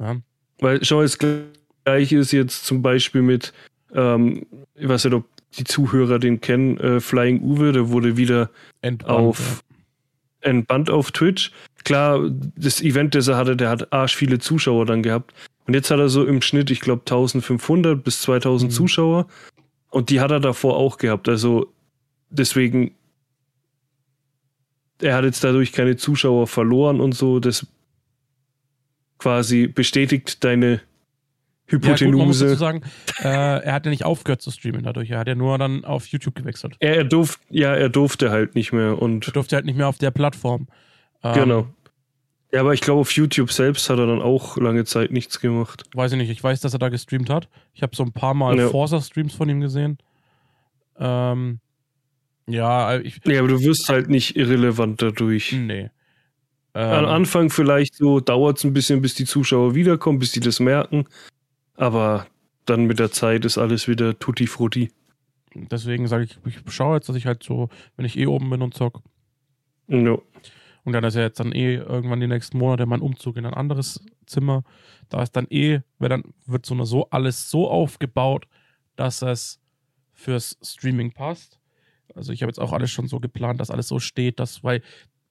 Ja. 0.00 0.16
Weil 0.58 0.84
schon 0.84 1.02
das 1.02 1.18
gleiche 1.18 2.18
ist 2.18 2.32
jetzt 2.32 2.66
zum 2.66 2.82
Beispiel 2.82 3.22
mit, 3.22 3.52
ähm, 3.94 4.44
ich 4.74 4.88
weiß 4.88 5.04
nicht, 5.04 5.14
ob 5.14 5.24
die 5.56 5.62
Zuhörer 5.62 6.18
den 6.18 6.40
kennen, 6.40 6.78
äh, 6.78 6.98
Flying 6.98 7.42
Uwe, 7.42 7.70
der 7.70 7.90
wurde 7.90 8.16
wieder 8.16 8.50
Entbannt, 8.80 9.20
auf 9.20 9.62
entbannt 10.42 10.90
auf 10.90 11.10
Twitch. 11.12 11.52
Klar, 11.84 12.30
das 12.56 12.80
Event, 12.80 13.14
das 13.14 13.28
er 13.28 13.36
hatte, 13.36 13.56
der 13.56 13.70
hat 13.70 13.92
arsch 13.92 14.14
viele 14.14 14.38
Zuschauer 14.38 14.86
dann 14.86 15.02
gehabt. 15.02 15.32
Und 15.66 15.74
jetzt 15.74 15.90
hat 15.90 15.98
er 15.98 16.08
so 16.08 16.24
im 16.24 16.42
Schnitt, 16.42 16.70
ich 16.70 16.80
glaube, 16.80 17.02
1500 17.02 18.02
bis 18.02 18.20
2000 18.22 18.70
Mhm. 18.70 18.74
Zuschauer. 18.74 19.26
Und 19.90 20.10
die 20.10 20.20
hat 20.20 20.30
er 20.30 20.40
davor 20.40 20.76
auch 20.76 20.98
gehabt. 20.98 21.28
Also 21.28 21.72
deswegen, 22.30 22.94
er 25.00 25.16
hat 25.16 25.24
jetzt 25.24 25.44
dadurch 25.44 25.72
keine 25.72 25.96
Zuschauer 25.96 26.46
verloren 26.46 27.00
und 27.00 27.12
so. 27.12 27.40
Das 27.40 27.66
quasi 29.18 29.66
bestätigt 29.66 30.42
deine 30.44 30.80
Ja, 31.72 31.78
gut, 31.78 32.00
man 32.18 32.26
muss 32.26 32.38
dazu 32.40 32.52
Hypotenuse. 32.52 32.56
sagen, 32.56 32.82
äh, 33.22 33.64
er 33.64 33.72
hat 33.72 33.84
ja 33.86 33.90
nicht 33.90 34.04
aufgehört 34.04 34.42
zu 34.42 34.50
streamen 34.50 34.82
dadurch. 34.82 35.10
Er 35.10 35.18
hat 35.18 35.28
ja 35.28 35.34
nur 35.34 35.56
dann 35.58 35.84
auf 35.84 36.06
YouTube 36.06 36.34
gewechselt. 36.34 36.76
er, 36.80 36.96
er 36.96 37.04
durfte, 37.04 37.40
ja, 37.50 37.74
er 37.74 37.88
durfte 37.88 38.30
halt 38.30 38.54
nicht 38.54 38.72
mehr. 38.72 38.88
Er 38.88 39.02
Und 39.02 39.34
durfte 39.34 39.56
halt 39.56 39.64
nicht 39.66 39.76
mehr 39.76 39.88
auf 39.88 39.98
der 39.98 40.10
Plattform. 40.10 40.68
Ähm, 41.22 41.34
genau. 41.34 41.66
Ja, 42.52 42.60
aber 42.60 42.74
ich 42.74 42.82
glaube, 42.82 43.00
auf 43.00 43.10
YouTube 43.12 43.50
selbst 43.50 43.88
hat 43.88 43.98
er 43.98 44.06
dann 44.06 44.20
auch 44.20 44.58
lange 44.58 44.84
Zeit 44.84 45.10
nichts 45.10 45.40
gemacht. 45.40 45.84
Weiß 45.94 46.12
ich 46.12 46.18
nicht. 46.18 46.28
Ich 46.30 46.42
weiß, 46.44 46.60
dass 46.60 46.74
er 46.74 46.78
da 46.78 46.90
gestreamt 46.90 47.30
hat. 47.30 47.48
Ich 47.72 47.82
habe 47.82 47.96
so 47.96 48.02
ein 48.02 48.12
paar 48.12 48.34
Mal 48.34 48.58
Ja. 48.58 48.68
Forza-Streams 48.68 49.32
von 49.34 49.48
ihm 49.48 49.60
gesehen. 49.60 49.96
Ähm, 50.98 51.60
ja, 52.46 52.98
ich. 52.98 53.20
Ja, 53.26 53.38
aber 53.38 53.48
du 53.48 53.60
wirst 53.60 53.88
halt 53.88 54.10
nicht 54.10 54.36
irrelevant 54.36 55.00
dadurch. 55.00 55.52
Nee. 55.52 55.90
Am 56.74 57.04
Ähm, 57.04 57.10
Anfang 57.10 57.50
vielleicht 57.50 57.94
so 57.96 58.20
dauert 58.20 58.58
es 58.58 58.64
ein 58.64 58.72
bisschen, 58.72 59.02
bis 59.02 59.14
die 59.14 59.24
Zuschauer 59.26 59.74
wiederkommen, 59.74 60.18
bis 60.18 60.32
die 60.32 60.40
das 60.40 60.58
merken. 60.60 61.04
Aber 61.76 62.26
dann 62.64 62.84
mit 62.84 62.98
der 62.98 63.10
Zeit 63.10 63.44
ist 63.44 63.58
alles 63.58 63.88
wieder 63.88 64.18
tutti 64.18 64.46
frutti. 64.46 64.90
deswegen 65.54 66.06
sage 66.06 66.24
ich, 66.24 66.38
ich 66.44 66.72
schaue 66.72 66.96
jetzt, 66.96 67.08
dass 67.08 67.16
ich 67.16 67.26
halt 67.26 67.42
so, 67.42 67.68
wenn 67.96 68.06
ich 68.06 68.18
eh 68.18 68.26
oben 68.26 68.50
bin 68.50 68.62
und 68.62 68.74
zock. 68.74 69.02
No. 69.86 70.22
Und 70.84 70.92
dann 70.92 71.04
ist 71.04 71.14
ja 71.14 71.22
jetzt 71.22 71.38
dann 71.38 71.52
eh 71.52 71.76
irgendwann 71.76 72.20
die 72.20 72.26
nächsten 72.26 72.58
Monate 72.58 72.86
mein 72.86 73.00
Umzug 73.00 73.36
in 73.36 73.46
ein 73.46 73.54
anderes 73.54 74.04
Zimmer. 74.26 74.64
Da 75.08 75.22
ist 75.22 75.32
dann 75.32 75.46
eh, 75.50 75.80
weil 75.98 76.08
dann 76.08 76.24
wird 76.46 76.66
so 76.66 76.74
eine 76.74 76.86
so 76.86 77.08
alles 77.10 77.50
so 77.50 77.70
aufgebaut, 77.70 78.46
dass 78.96 79.22
es 79.22 79.60
fürs 80.12 80.58
Streaming 80.62 81.12
passt. 81.12 81.60
Also 82.14 82.32
ich 82.32 82.42
habe 82.42 82.50
jetzt 82.50 82.58
auch 82.58 82.72
alles 82.72 82.90
schon 82.90 83.08
so 83.08 83.20
geplant, 83.20 83.60
dass 83.60 83.70
alles 83.70 83.88
so 83.88 83.98
steht, 83.98 84.40
dass, 84.40 84.62
weil 84.64 84.82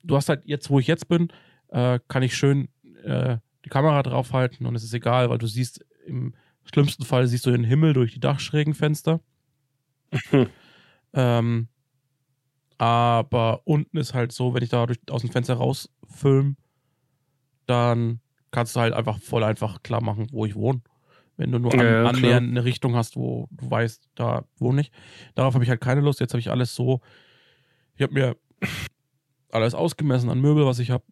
du 0.04 0.16
hast 0.16 0.30
halt 0.30 0.44
jetzt, 0.46 0.70
wo 0.70 0.80
ich 0.80 0.88
jetzt 0.88 1.08
bin, 1.08 1.30
äh, 1.70 2.00
kann 2.08 2.24
ich 2.24 2.36
schön 2.36 2.70
äh, 3.04 3.38
die 3.66 3.70
Kamera 3.70 4.02
draufhalten 4.04 4.66
und 4.66 4.76
es 4.76 4.84
ist 4.84 4.94
egal, 4.94 5.30
weil 5.30 5.38
du 5.38 5.48
siehst, 5.48 5.86
im 6.06 6.34
schlimmsten 6.64 7.06
Fall 7.06 7.28
siehst 7.28 7.46
du 7.46 7.52
den 7.52 7.64
Himmel 7.64 7.94
durch 7.94 8.14
die 8.14 8.20
Dachschrägenfenster. 8.20 9.20
Hm. 10.30 10.48
Ähm, 11.14 11.68
aber 12.78 13.62
unten 13.66 13.98
ist 13.98 14.14
halt 14.14 14.32
so, 14.32 14.54
wenn 14.54 14.64
ich 14.64 14.70
da 14.70 14.86
durch, 14.86 15.00
aus 15.10 15.22
dem 15.22 15.32
Fenster 15.32 15.56
rausfilm, 15.56 16.58
dann 17.68 18.20
kannst 18.52 18.76
du 18.76 18.80
halt 18.80 18.94
einfach 18.94 19.20
voll 19.20 19.44
einfach 19.44 19.84
klar 19.84 20.02
machen, 20.02 20.28
wo 20.32 20.46
ich 20.46 20.56
wohne. 20.56 20.82
Wenn 21.38 21.52
du 21.52 21.60
nur 21.60 21.74
an, 21.74 21.80
Ja, 21.80 21.86
ja, 21.86 22.06
annähernd 22.06 22.50
eine 22.50 22.64
Richtung 22.64 22.96
hast, 22.96 23.16
wo 23.16 23.48
du 23.52 23.70
weißt, 23.70 24.10
da 24.16 24.46
wohne 24.58 24.82
ich. 24.82 24.92
Darauf 25.36 25.54
habe 25.54 25.64
ich 25.64 25.70
halt 25.70 25.82
keine 25.82 26.02
Lust. 26.02 26.20
Jetzt 26.20 26.34
habe 26.34 26.40
ich 26.40 26.52
alles 26.52 26.76
so. 26.76 27.02
Ich 27.96 28.02
habe 28.02 28.14
mir 28.14 28.38
alles 29.52 29.74
ausgemessen 29.74 30.30
an 30.30 30.42
Möbel, 30.42 30.66
was 30.66 30.80
ich 30.80 30.92
habe. 30.92 31.04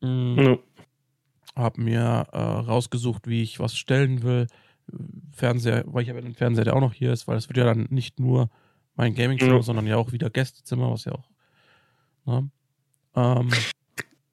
Mhm 0.00 0.34
No. 0.36 0.58
Habe 1.56 1.80
mir 1.80 2.26
äh, 2.32 2.38
rausgesucht, 2.38 3.26
wie 3.26 3.42
ich 3.42 3.58
was 3.58 3.76
stellen 3.76 4.22
will. 4.22 4.46
Fernseher, 5.32 5.82
weil 5.86 6.02
ich 6.04 6.08
habe 6.10 6.20
ja 6.20 6.24
einen 6.24 6.34
Fernseher, 6.34 6.64
der 6.64 6.76
auch 6.76 6.80
noch 6.80 6.92
hier 6.92 7.12
ist, 7.12 7.26
weil 7.26 7.36
es 7.36 7.48
wird 7.48 7.56
ja 7.56 7.64
dann 7.64 7.86
nicht 7.90 8.20
nur 8.20 8.50
mein 8.94 9.14
Gamingzimmer, 9.14 9.56
Ja. 9.56 9.62
sondern 9.62 9.86
ja 9.86 9.96
auch 9.96 10.12
wieder 10.12 10.30
Gästezimmer, 10.30 10.90
was 10.90 11.04
ja 11.06 11.12
auch. 11.12 11.28
Ne? 12.26 12.48
Ähm, 13.16 13.48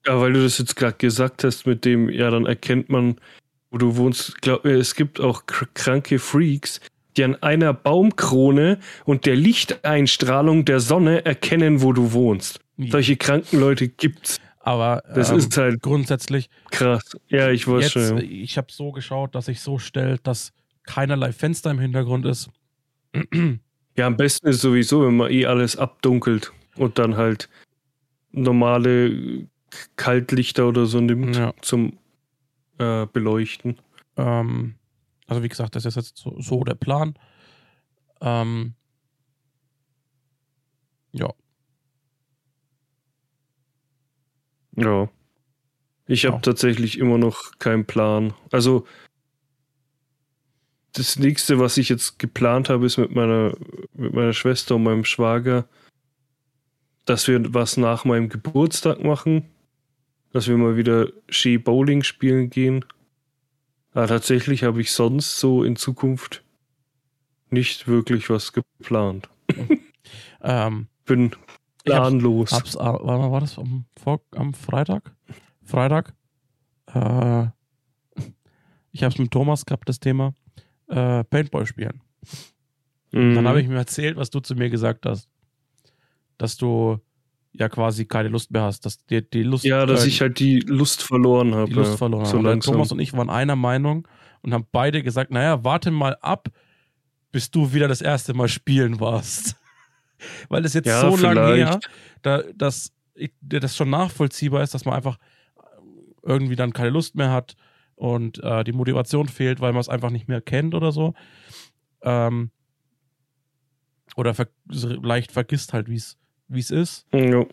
Ja, 0.06 0.20
weil 0.20 0.34
du 0.34 0.42
das 0.42 0.58
jetzt 0.58 0.76
gerade 0.76 0.96
gesagt 0.98 1.44
hast, 1.44 1.66
mit 1.66 1.84
dem, 1.84 2.10
ja, 2.10 2.30
dann 2.30 2.44
erkennt 2.46 2.90
man, 2.90 3.16
wo 3.70 3.78
du 3.78 3.96
wohnst. 3.96 4.40
Glaub 4.42 4.64
mir, 4.64 4.72
es 4.76 4.94
gibt 4.94 5.18
auch 5.18 5.46
kr 5.46 5.66
kranke 5.74 6.18
Freaks, 6.18 6.80
die 7.16 7.24
an 7.24 7.36
einer 7.42 7.72
Baumkrone 7.72 8.78
und 9.06 9.24
der 9.24 9.36
Lichteinstrahlung 9.36 10.64
der 10.66 10.80
Sonne 10.80 11.24
erkennen, 11.24 11.80
wo 11.82 11.92
du 11.92 12.12
wohnst. 12.12 12.60
Solche 12.76 13.16
kranken 13.16 13.58
Leute 13.60 13.88
gibt's. 13.88 14.40
Aber 14.64 15.02
Das 15.14 15.30
ähm, 15.30 15.38
ist 15.38 15.56
halt 15.58 15.82
grundsätzlich, 15.82 16.48
krass. 16.70 17.16
Ja, 17.28 17.50
ich 17.50 17.68
weiß 17.68 17.82
jetzt, 17.82 17.92
schon. 17.92 18.16
Ja. 18.18 18.22
ich 18.24 18.56
habe 18.56 18.72
so 18.72 18.92
geschaut, 18.92 19.34
dass 19.34 19.48
ich 19.48 19.60
so 19.60 19.78
stelle, 19.78 20.18
dass 20.18 20.52
keinerlei 20.84 21.32
Fenster 21.32 21.70
im 21.70 21.78
Hintergrund 21.78 22.24
ist. 22.24 22.48
ja, 23.96 24.06
am 24.06 24.16
besten 24.16 24.48
ist 24.48 24.60
sowieso, 24.62 25.06
wenn 25.06 25.16
man 25.16 25.30
eh 25.30 25.44
alles 25.46 25.76
abdunkelt 25.76 26.52
und 26.76 26.98
dann 26.98 27.16
halt 27.16 27.48
normale 28.32 29.46
Kaltlichter 29.96 30.66
oder 30.68 30.86
so 30.86 31.00
nimmt 31.00 31.36
Ja. 31.36 31.52
zum 31.60 31.98
äh, 32.78 33.06
Beleuchten. 33.12 33.78
Ähm, 34.16 34.76
also 35.26 35.42
wie 35.42 35.48
gesagt, 35.48 35.76
das 35.76 35.84
ist 35.84 35.96
jetzt 35.96 36.16
so, 36.16 36.40
so 36.40 36.64
der 36.64 36.74
Plan. 36.74 37.14
Ähm, 38.20 38.74
ja, 41.12 41.30
Ja. 44.76 45.08
Ich 46.06 46.24
habe 46.26 46.36
Ja. 46.36 46.40
tatsächlich 46.42 46.98
immer 46.98 47.18
noch 47.18 47.58
keinen 47.58 47.86
Plan. 47.86 48.34
Also 48.52 48.86
das 50.92 51.18
nächste, 51.18 51.58
was 51.58 51.76
ich 51.76 51.88
jetzt 51.88 52.18
geplant 52.18 52.68
habe, 52.68 52.86
ist 52.86 52.98
mit 52.98 53.14
meiner, 53.14 53.56
mit 53.94 54.12
meiner 54.14 54.32
Schwester 54.32 54.76
und 54.76 54.84
meinem 54.84 55.04
Schwager, 55.04 55.66
dass 57.04 57.26
wir 57.26 57.52
was 57.52 57.76
nach 57.76 58.04
meinem 58.04 58.28
Geburtstag 58.28 59.02
machen. 59.02 59.44
dass 60.32 60.48
wir 60.48 60.56
mal 60.56 60.76
wieder 60.76 61.12
Ski 61.28 61.58
Bowling 61.58 62.02
spielen 62.02 62.50
gehen. 62.50 62.84
Aber 63.92 64.08
tatsächlich 64.08 64.64
habe 64.64 64.80
ich 64.80 64.90
sonst 64.90 65.38
so 65.38 65.62
in 65.62 65.76
Zukunft 65.76 66.42
nicht 67.50 67.86
wirklich 67.86 68.30
was 68.30 68.52
geplant. 68.52 69.28
Ähm, 70.42 70.88
Bin 71.06 71.34
planlos. 71.84 72.52
hab's, 72.52 72.74
äh, 72.74 72.78
wann 72.78 73.30
war 73.30 73.40
das? 73.40 73.58
Am, 73.58 73.84
am 74.32 74.54
Freitag? 74.54 75.14
Freitag? 75.62 76.14
Äh, 76.86 77.46
ich 78.92 79.02
habe 79.02 79.12
es 79.12 79.18
mit 79.18 79.30
Thomas 79.30 79.66
gehabt, 79.66 79.88
das 79.88 79.98
Thema. 79.98 80.34
Äh, 80.88 81.24
Paintball 81.24 81.66
spielen. 81.66 82.00
Mhm. 83.12 83.34
Dann 83.34 83.48
habe 83.48 83.60
ich 83.60 83.68
mir 83.68 83.76
erzählt, 83.76 84.16
was 84.16 84.30
du 84.30 84.40
zu 84.40 84.54
mir 84.54 84.70
gesagt 84.70 85.06
hast. 85.06 85.28
Dass 86.38 86.56
du 86.56 86.98
ja 87.52 87.68
quasi 87.68 88.04
keine 88.04 88.28
Lust 88.28 88.50
mehr 88.50 88.62
hast. 88.62 88.84
Dass 88.84 89.04
dir 89.06 89.22
die 89.22 89.42
Lust, 89.42 89.64
ja, 89.64 89.86
dass 89.86 90.04
äh, 90.04 90.08
ich 90.08 90.20
halt 90.20 90.38
die 90.38 90.60
Lust 90.60 91.02
verloren 91.02 91.54
habe. 91.54 91.68
die 91.68 91.74
Lust 91.74 91.96
verloren 91.96 92.26
So 92.26 92.38
habe. 92.42 92.58
Thomas 92.58 92.92
und 92.92 92.98
ich 92.98 93.12
waren 93.12 93.30
einer 93.30 93.56
Meinung 93.56 94.06
und 94.42 94.52
haben 94.52 94.66
beide 94.72 95.02
gesagt, 95.02 95.30
naja, 95.30 95.64
warte 95.64 95.90
mal 95.90 96.16
ab, 96.20 96.48
bis 97.32 97.50
du 97.50 97.72
wieder 97.72 97.88
das 97.88 98.00
erste 98.00 98.34
Mal 98.34 98.48
spielen 98.48 99.00
warst. 99.00 99.56
Weil 100.48 100.62
das 100.62 100.74
jetzt 100.74 100.86
Ja, 100.86 101.00
so 101.00 101.16
lange 101.16 101.54
her, 101.54 101.80
da, 102.22 102.42
dass 102.54 102.92
ich, 103.14 103.32
das 103.40 103.76
schon 103.76 103.90
nachvollziehbar 103.90 104.62
ist, 104.62 104.74
dass 104.74 104.84
man 104.84 104.94
einfach 104.94 105.18
irgendwie 106.22 106.56
dann 106.56 106.72
keine 106.72 106.90
Lust 106.90 107.14
mehr 107.14 107.30
hat 107.30 107.56
und 107.94 108.42
äh, 108.42 108.64
die 108.64 108.72
Motivation 108.72 109.28
fehlt, 109.28 109.60
weil 109.60 109.72
man 109.72 109.80
es 109.80 109.88
einfach 109.88 110.10
nicht 110.10 110.28
mehr 110.28 110.40
kennt 110.40 110.74
oder 110.74 110.90
so. 110.90 111.14
Ähm, 112.02 112.50
oder 114.16 114.34
ver 114.34 114.48
leicht 114.68 115.32
vergisst 115.32 115.72
halt, 115.72 115.88
wie 115.88 115.96
es 115.96 116.18
es 116.48 116.70
ist. 116.70 117.06
Ja. 117.12 117.44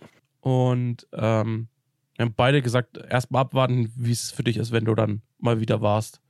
Und 0.41 1.07
ähm, 1.13 1.67
wir 2.15 2.25
haben 2.25 2.33
beide 2.35 2.61
gesagt, 2.61 2.97
erst 3.09 3.31
mal 3.31 3.41
abwarten, 3.41 3.91
wie 3.95 4.11
es 4.11 4.31
für 4.31 4.43
dich 4.43 4.57
ist, 4.57 4.71
wenn 4.71 4.85
du 4.85 4.95
dann 4.95 5.21
mal 5.39 5.59
wieder 5.59 5.81
warst. 5.81 6.21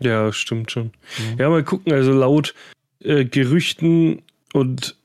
ja, 0.00 0.32
stimmt 0.32 0.70
schon. 0.70 0.92
Ja. 1.18 1.44
Ja, 1.44 1.50
mal 1.50 1.64
gucken. 1.64 1.92
Also 1.92 2.12
laut 2.12 2.54
äh, 3.02 3.24
Gerüchten 3.24 4.22
und 4.52 4.96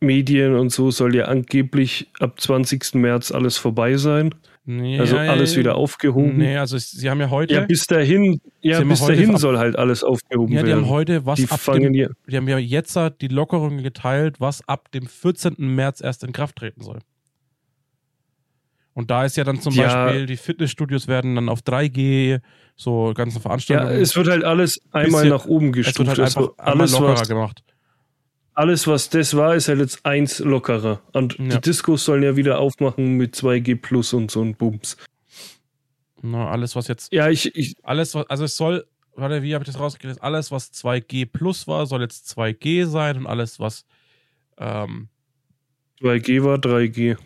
Medien 0.00 0.54
und 0.54 0.70
so 0.70 0.90
soll 0.90 1.14
ja 1.14 1.26
angeblich 1.26 2.10
ab 2.20 2.40
20. 2.40 2.94
März 2.94 3.30
alles 3.32 3.58
vorbei 3.58 3.96
sein. 3.96 4.34
Nee, 4.64 4.98
Also 5.00 5.16
alles 5.16 5.56
wieder 5.56 5.74
aufgehoben. 5.74 6.36
Nee, 6.36 6.56
also 6.56 6.78
sie 6.78 7.10
haben 7.10 7.18
ja 7.20 7.30
heute, 7.30 7.54
Ja, 7.54 7.60
bis 7.66 7.86
dahin, 7.86 8.40
ja, 8.60 8.78
haben 8.78 8.88
bis 8.88 9.04
dahin 9.04 9.36
soll 9.36 9.58
halt 9.58 9.76
alles 9.76 10.04
aufgehoben 10.04 10.52
ja, 10.54 10.62
die 10.62 10.70
haben 10.70 10.82
werden. 10.82 10.90
heute 10.90 11.26
was 11.26 11.38
Die 11.38 11.50
ab 11.50 11.60
fangen 11.60 11.92
dem, 11.92 11.94
ja. 11.94 12.08
die 12.28 12.36
haben 12.36 12.46
ja 12.46 12.58
jetzt 12.58 12.96
die 13.20 13.28
Lockerungen 13.28 13.82
geteilt, 13.82 14.36
was 14.38 14.66
ab 14.68 14.92
dem 14.92 15.06
14. 15.06 15.54
März 15.58 16.00
erst 16.02 16.24
in 16.24 16.32
Kraft 16.32 16.56
treten 16.56 16.82
soll. 16.82 17.00
Und 18.92 19.10
da 19.10 19.24
ist 19.24 19.36
ja 19.36 19.44
dann 19.44 19.60
zum 19.60 19.72
Ja. 19.74 20.04
Beispiel, 20.06 20.26
die 20.26 20.36
Fitnessstudios 20.36 21.06
werden 21.08 21.34
dann 21.36 21.48
auf 21.48 21.60
3G, 21.62 22.40
so 22.76 23.12
ganze 23.14 23.36
Ja, 23.36 23.42
Veranstaltungen. 23.42 24.00
es 24.00 24.16
wird 24.16 24.28
halt 24.28 24.44
alles 24.44 24.80
einmal 24.90 25.28
nach 25.28 25.44
oben 25.46 25.68
es 25.68 25.72
gestuft. 25.76 25.98
wird 25.98 26.08
halt 26.08 26.20
einfach 26.20 26.40
also 26.40 26.56
einmal 26.58 26.72
alles, 26.80 26.92
lockerer 26.92 27.12
was, 27.20 27.28
gemacht. 27.28 27.62
alles, 28.54 28.86
was 28.86 29.08
das 29.10 29.36
war, 29.36 29.54
ist 29.54 29.68
halt 29.68 29.78
jetzt 29.78 30.04
eins 30.04 30.40
lockerer. 30.40 31.00
Und 31.12 31.38
Ja. 31.38 31.44
die 31.48 31.60
Diskos 31.60 32.04
sollen 32.04 32.22
ja 32.24 32.36
wieder 32.36 32.58
aufmachen 32.58 33.16
mit 33.16 33.34
2G 33.36 33.76
Plus 33.76 34.12
und 34.12 34.30
so 34.30 34.42
ein 34.42 34.54
Bums. 34.56 34.96
Na, 36.22 36.50
alles, 36.50 36.74
was 36.76 36.88
jetzt, 36.88 37.12
Ja, 37.12 37.28
ich, 37.30 37.54
ich 37.54 37.76
alles, 37.82 38.14
was, 38.14 38.26
also 38.28 38.44
es 38.44 38.56
soll, 38.56 38.86
warte, 39.14 39.42
wie 39.42 39.54
habe 39.54 39.62
ich 39.64 39.70
das 39.70 39.78
rausgekriegt? 39.80 40.20
Alles, 40.22 40.50
was 40.50 40.70
2G 40.72 41.26
plus 41.26 41.66
war, 41.66 41.86
soll 41.86 42.02
jetzt 42.02 42.28
2G 42.36 42.86
sein 42.86 43.16
und 43.18 43.26
alles, 43.26 43.58
was 43.60 43.86
ähm, 44.58 45.08
2G 46.02 46.42
war 46.44 46.56
3G. 46.58 47.16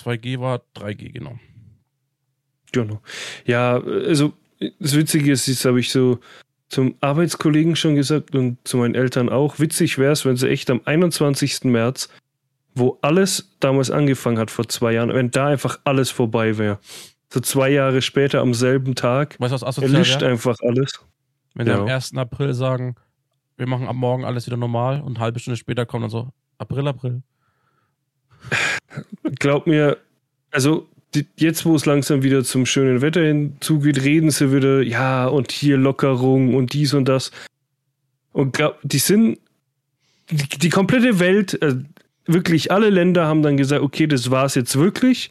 2G 0.00 0.40
war, 0.40 0.62
3G, 0.76 1.12
genau. 1.12 1.38
Genau. 2.72 3.00
Ja, 3.44 3.80
also 3.80 4.32
das 4.78 4.94
Witzige 4.96 5.32
ist, 5.32 5.48
das 5.48 5.64
habe 5.64 5.80
ich 5.80 5.90
so 5.90 6.20
zum 6.68 6.94
Arbeitskollegen 7.00 7.74
schon 7.74 7.96
gesagt 7.96 8.34
und 8.34 8.56
zu 8.66 8.76
meinen 8.76 8.94
Eltern 8.94 9.28
auch. 9.28 9.58
Witzig 9.58 9.98
wäre 9.98 10.12
es, 10.12 10.24
wenn 10.24 10.36
sie 10.36 10.48
echt 10.48 10.70
am 10.70 10.80
21. 10.84 11.64
März, 11.64 12.08
wo 12.74 12.98
alles 13.02 13.56
damals 13.58 13.90
angefangen 13.90 14.38
hat 14.38 14.50
vor 14.50 14.68
zwei 14.68 14.92
Jahren, 14.92 15.12
wenn 15.12 15.30
da 15.32 15.48
einfach 15.48 15.80
alles 15.84 16.10
vorbei 16.10 16.58
wäre. 16.58 16.78
So 17.32 17.40
zwei 17.40 17.70
Jahre 17.70 18.02
später 18.02 18.40
am 18.40 18.54
selben 18.54 18.94
Tag 18.94 19.38
Weißt 19.40 19.50
du, 19.50 19.54
was 19.54 19.64
asozial 19.64 19.94
erlischt 19.94 20.22
einfach 20.22 20.56
alles. 20.62 21.00
Wenn 21.54 21.66
sie 21.66 21.72
Ja. 21.72 21.80
am 21.80 21.88
1. 21.88 22.16
April 22.16 22.54
sagen, 22.54 22.94
wir 23.56 23.66
machen 23.66 23.88
ab 23.88 23.96
morgen 23.96 24.24
alles 24.24 24.46
wieder 24.46 24.56
normal 24.56 25.00
und 25.00 25.16
eine 25.16 25.20
halbe 25.24 25.40
Stunde 25.40 25.56
später 25.56 25.86
kommt 25.86 26.04
dann 26.04 26.10
so, 26.10 26.30
April, 26.58 26.86
April. 26.86 27.22
Glaub 29.38 29.66
mir, 29.66 29.98
also 30.50 30.88
jetzt, 31.36 31.64
wo 31.64 31.74
es 31.74 31.86
langsam 31.86 32.22
wieder 32.22 32.44
zum 32.44 32.66
schönen 32.66 33.00
Wetter 33.02 33.22
hinzugeht, 33.22 34.02
reden 34.02 34.30
sie 34.30 34.52
wieder, 34.52 34.82
ja, 34.82 35.26
und 35.26 35.52
hier 35.52 35.76
Lockerung 35.76 36.54
und 36.54 36.72
dies 36.72 36.94
und 36.94 37.06
das. 37.06 37.30
Und 38.32 38.52
glaub, 38.52 38.78
die 38.82 38.98
sind, 38.98 39.38
die, 40.30 40.58
die 40.58 40.70
komplette 40.70 41.18
Welt, 41.18 41.60
äh, 41.62 41.76
wirklich 42.26 42.70
alle 42.70 42.90
Länder 42.90 43.26
haben 43.26 43.42
dann 43.42 43.56
gesagt, 43.56 43.82
okay, 43.82 44.06
das 44.06 44.30
war's 44.30 44.54
jetzt 44.54 44.76
wirklich. 44.76 45.30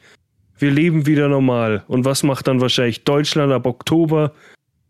Wir 0.58 0.72
leben 0.72 1.06
wieder 1.06 1.30
normal. 1.30 1.84
Und 1.88 2.04
was 2.04 2.24
macht 2.24 2.48
dann 2.48 2.60
wahrscheinlich 2.60 3.06
Deutschland 3.06 3.54
ab 3.54 3.66
Oktober? 3.66 4.34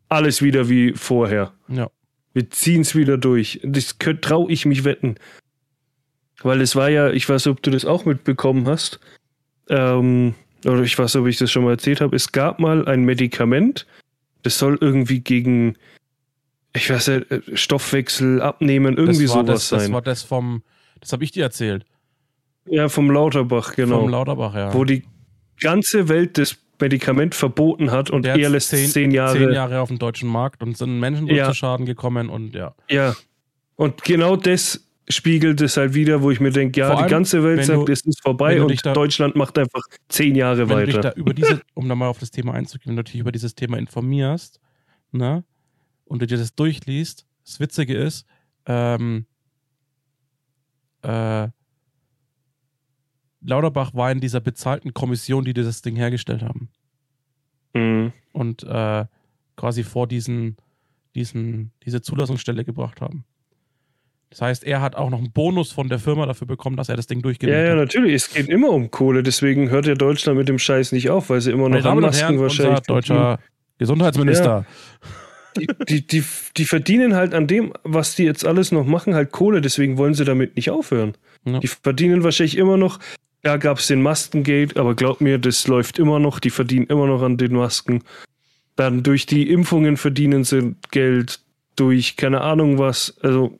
Alles 0.07 0.41
wieder 0.41 0.67
wie 0.69 0.93
vorher. 0.93 1.53
Ja. 1.67 1.91
Wir 2.33 2.49
ziehen 2.49 2.81
es 2.81 2.95
wieder 2.95 3.17
durch. 3.17 3.59
Das 3.63 3.97
traue 4.21 4.51
ich 4.51 4.65
mich 4.65 4.83
wetten. 4.83 5.15
Weil 6.43 6.61
es 6.61 6.75
war 6.75 6.89
ja, 6.89 7.09
ich 7.11 7.27
weiß 7.27 7.45
nicht, 7.45 7.51
ob 7.51 7.61
du 7.63 7.71
das 7.71 7.85
auch 7.85 8.05
mitbekommen 8.05 8.67
hast, 8.67 8.99
ähm, 9.69 10.35
oder 10.65 10.81
ich 10.81 10.97
weiß 10.97 11.13
nicht, 11.13 11.21
ob 11.21 11.27
ich 11.27 11.37
das 11.37 11.51
schon 11.51 11.63
mal 11.63 11.71
erzählt 11.71 12.01
habe, 12.01 12.15
es 12.15 12.31
gab 12.31 12.59
mal 12.59 12.87
ein 12.87 13.03
Medikament, 13.03 13.85
das 14.43 14.57
soll 14.57 14.77
irgendwie 14.81 15.19
gegen, 15.19 15.75
ich 16.73 16.89
weiß 16.89 17.07
nicht, 17.09 17.31
äh, 17.31 17.41
Stoffwechsel 17.55 18.41
abnehmen, 18.41 18.97
irgendwie 18.97 19.23
das 19.25 19.31
sowas 19.33 19.45
das, 19.45 19.69
das 19.69 19.83
sein. 19.83 19.93
war 19.93 20.01
das 20.01 20.23
vom, 20.23 20.63
das 21.01 21.11
habe 21.13 21.23
ich 21.23 21.31
dir 21.31 21.43
erzählt. 21.43 21.85
ja, 22.65 22.87
vom 22.89 23.09
Lauterbach, 23.11 23.75
genau. 23.75 24.01
Vom 24.01 24.09
Lauterbach, 24.09 24.55
ja. 24.55 24.73
wo 24.73 24.83
die 24.85 25.03
ganze 25.59 26.07
Welt 26.07 26.37
das 26.37 26.57
Medikament 26.79 27.35
verboten 27.35 27.91
hat 27.91 28.09
und 28.09 28.23
Der 28.23 28.35
er 28.37 28.49
lässt 28.49 28.69
zehn, 28.69 29.11
Jahre. 29.11 29.37
zehn 29.37 29.51
Jahre 29.51 29.81
auf 29.81 29.89
dem 29.89 29.99
deutschen 29.99 30.29
Markt 30.29 30.63
und 30.63 30.77
sind 30.77 30.97
Menschen 30.99 31.27
Ja. 31.27 31.47
zu 31.49 31.53
Schaden 31.53 31.85
gekommen 31.85 32.29
und 32.29 32.55
ja. 32.55 32.73
Ja. 32.89 33.15
Und 33.75 34.03
genau 34.03 34.37
das 34.37 34.85
spiegelt 35.11 35.59
es 35.61 35.75
halt 35.77 35.93
wieder, 35.95 36.21
wo 36.21 36.29
ich 36.31 36.39
mir 36.39 36.51
denke, 36.51 36.79
ja, 36.81 36.87
Vor 36.87 36.97
die 36.97 37.01
allem, 37.03 37.09
ganze 37.11 37.43
Welt 37.43 37.65
sagt, 37.65 37.87
du- 37.87 37.91
es 37.91 38.01
ist 38.05 38.21
vorbei 38.21 38.61
und 38.61 38.85
da- 38.85 38.93
Deutschland 38.93 39.35
macht 39.35 39.57
einfach 39.57 39.81
zehn 40.07 40.35
Jahre 40.35 40.69
Wenn 40.69 40.77
du 40.79 40.85
dich 40.85 40.95
weiter. 40.97 41.09
da 41.11 41.15
über 41.15 41.33
diese, 41.33 41.61
um 41.73 41.89
da 41.89 41.95
mal 41.95 42.07
auf 42.07 42.19
das 42.19 42.29
Thema 42.31 42.53
einzugehen, 42.53 42.89
wenn 42.91 42.97
du 42.97 43.03
dich 43.03 43.15
über 43.19 43.31
dieses 43.31 43.55
Thema 43.55 43.77
informierst, 43.77 44.59
ne, 45.11 45.43
und 46.05 46.21
du 46.21 46.27
dir 46.27 46.37
das 46.37 46.53
durchliest, 46.55 47.25
das 47.43 47.59
Witzige 47.59 47.95
ist, 47.97 48.25
ähm, 48.67 49.25
äh, 51.01 51.47
Lauterbach 53.41 53.93
war 53.93 54.11
in 54.11 54.19
dieser 54.19 54.41
bezahlten 54.41 54.93
Kommission, 54.93 55.45
die 55.45 55.53
dieses 55.53 55.81
Ding 55.81 55.95
hergestellt 55.95 56.43
haben. 56.43 56.69
Mhm. 57.73 58.13
und 58.33 58.63
äh, 58.63 59.05
quasi 59.55 59.83
vor 59.83 60.07
diesen, 60.07 60.57
diesen, 61.15 61.71
diese 61.85 62.01
Zulassungsstelle 62.01 62.65
gebracht 62.65 62.99
haben. 62.99 63.25
Das 64.29 64.41
heißt, 64.41 64.63
er 64.63 64.81
hat 64.81 64.95
auch 64.95 65.09
noch 65.09 65.17
einen 65.17 65.31
Bonus 65.31 65.71
von 65.71 65.89
der 65.89 65.97
Firma 65.97 66.25
dafür 66.27 66.45
bekommen, 66.45 66.77
dass 66.77 66.87
er 66.89 66.95
das 66.95 67.07
Ding 67.07 67.19
Ja, 67.19 67.23
durchgewinkt 67.23 67.59
ja, 67.65 67.71
hat. 67.71 67.77
natürlich. 67.77 68.13
Es 68.13 68.31
geht 68.31 68.47
immer 68.47 68.69
um 68.69 68.91
Kohle. 68.91 69.23
Deswegen 69.23 69.69
hört 69.71 69.87
ja 69.87 69.95
Deutschland 69.95 70.37
mit 70.37 70.47
dem 70.47 70.59
Scheiß 70.59 70.91
nicht 70.91 71.09
auf, 71.09 71.29
weil 71.29 71.41
sie 71.41 71.51
immer 71.51 71.67
noch 71.69 71.83
und 71.83 72.01
Masken 72.01 72.19
Herren, 72.21 72.37
unser 72.37 72.43
wahrscheinlich. 72.43 72.81
deutscher 72.81 73.39
Gesundheitsminister. 73.79 74.65
die, 75.57 75.67
die, 75.87 76.05
die, 76.05 76.23
die 76.57 76.65
verdienen 76.65 77.15
halt 77.15 77.33
an 77.33 77.47
dem, 77.47 77.73
was 77.83 78.15
die 78.15 78.23
jetzt 78.23 78.45
alles 78.45 78.71
noch 78.71 78.85
machen, 78.85 79.15
halt 79.15 79.31
Kohle. 79.31 79.61
Deswegen 79.61 79.97
wollen 79.97 80.13
sie 80.13 80.25
damit 80.25 80.55
nicht 80.55 80.69
aufhören. 80.69 81.13
Ja. 81.45 81.59
Die 81.59 81.67
verdienen 81.67 82.23
wahrscheinlich 82.23 82.57
immer 82.57 82.77
noch. 82.77 82.99
Da 83.41 83.57
gab 83.57 83.79
es 83.79 83.87
den 83.87 84.01
Maskengate, 84.01 84.79
aber 84.79 84.95
glaub 84.95 85.21
mir, 85.21 85.39
das 85.39 85.65
läuft 85.67 85.97
immer 85.97 86.19
noch. 86.19 86.39
Die 86.39 86.49
verdienen 86.49 86.85
immer 86.87 87.07
noch 87.07 87.23
an 87.23 87.37
den 87.37 87.53
Masken. 87.53 88.03
Dann 88.75 89.01
durch 89.01 89.25
die 89.25 89.49
Impfungen 89.49 89.97
verdienen 89.97 90.43
sie 90.43 90.75
Geld. 90.91 91.39
Durch 91.75 92.15
keine 92.17 92.41
Ahnung 92.41 92.77
was. 92.77 93.17
Also, 93.21 93.57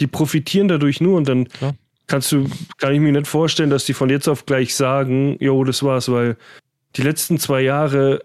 die 0.00 0.06
profitieren 0.06 0.68
dadurch 0.68 1.00
nur 1.00 1.16
und 1.16 1.28
dann 1.28 1.48
Klar. 1.48 1.74
kannst 2.06 2.32
du, 2.32 2.48
kann 2.78 2.94
ich 2.94 3.00
mir 3.00 3.12
nicht 3.12 3.26
vorstellen, 3.26 3.70
dass 3.70 3.84
die 3.84 3.94
von 3.94 4.10
jetzt 4.10 4.28
auf 4.28 4.46
gleich 4.46 4.74
sagen, 4.74 5.36
jo, 5.40 5.62
das 5.64 5.82
war's, 5.82 6.10
weil 6.10 6.36
die 6.96 7.02
letzten 7.02 7.38
zwei 7.38 7.60
Jahre 7.60 8.24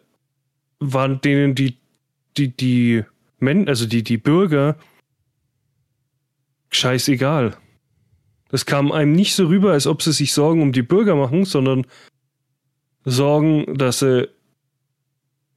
waren 0.80 1.22
denen 1.22 1.56
die, 1.56 1.78
die, 2.38 2.56
die 2.56 3.04
Men, 3.40 3.68
also 3.68 3.86
die, 3.86 4.04
die 4.04 4.18
Bürger 4.18 4.78
scheißegal. 6.72 7.58
Das 8.50 8.66
kam 8.66 8.92
einem 8.92 9.14
nicht 9.14 9.36
so 9.36 9.48
rüber, 9.48 9.72
als 9.72 9.88
ob 9.88 10.02
sie 10.02 10.14
sich 10.14 10.34
Sorgen 10.34 10.62
um 10.62 10.72
die 10.72 10.82
Bürger 10.82 11.16
machen, 11.16 11.46
sondern 11.46 11.86
Sorgen, 13.04 13.78
dass 13.78 14.00
sie, 14.00 14.30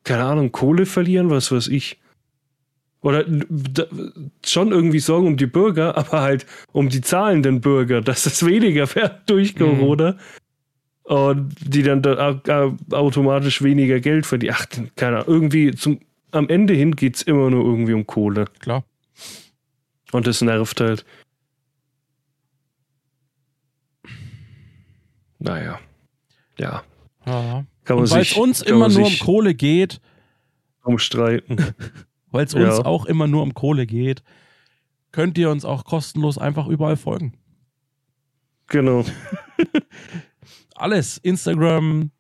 keine 0.05 0.25
Ahnung, 0.25 0.53
Kohle 0.53 0.87
verlieren, 0.87 1.31
was 1.31 1.51
weiß 1.53 1.69
ich. 1.69 1.99
Oder 3.01 3.25
schon 4.45 4.73
irgendwie 4.73 4.99
Sorgen 4.99 5.29
um 5.29 5.37
die 5.37 5.47
Bürger, 5.47 5.97
aber 5.97 6.21
halt 6.23 6.47
um 6.73 6.89
die 6.89 7.01
zahlenden 7.01 7.61
Bürger, 7.61 8.01
dass 8.01 8.27
es 8.27 8.45
weniger 8.45 8.93
wird 8.95 9.29
durch 9.31 9.55
Mhm. 9.55 9.59
Corona. 9.59 10.17
Und 11.05 11.55
die 11.61 11.83
dann 11.83 12.03
da, 12.03 12.39
automatisch 12.91 13.63
weniger 13.63 13.99
Geld 14.01 14.27
verdienen. 14.27 14.55
Ach, 14.57 14.67
keine 14.95 15.17
Ahnung. 15.19 15.29
Irgendwie 15.29 15.75
zum, 15.75 16.01
am 16.33 16.51
Ende 16.51 16.75
hin 16.75 16.95
geht 16.97 17.17
es 17.17 17.23
immer 17.23 17.49
nur 17.49 17.65
irgendwie 17.65 17.95
um 17.95 18.07
Kohle. 18.07 18.45
Klar. 18.59 18.85
Und 20.13 20.27
das 20.27 20.43
nervt 20.43 20.81
halt. 20.83 21.07
Naja. 25.39 25.79
Ja. 26.59 26.83
Ja. 27.27 27.65
Kann 27.85 27.97
man 27.97 28.11
Weil 28.11 28.23
es 28.23 28.33
uns 28.35 28.61
immer 28.61 28.89
nur 28.89 29.07
um 29.07 29.19
Kohle 29.21 29.55
geht, 29.55 30.01
umstreiten. 30.83 31.75
weil 32.31 32.45
es 32.47 32.55
uns 32.55 32.79
Ja. 32.79 32.85
auch 32.85 33.07
immer 33.07 33.27
nur 33.27 33.43
um 33.43 33.55
Kohle 33.55 33.87
geht, 33.87 34.23
könnt 35.13 35.39
ihr 35.39 35.51
uns 35.51 35.65
auch 35.65 35.85
kostenlos 35.85 36.39
einfach 36.39 36.67
überall 36.69 36.97
folgen. 36.97 37.33
genau. 38.67 39.05
Alles. 40.77 41.19
Instagram, 41.19 42.11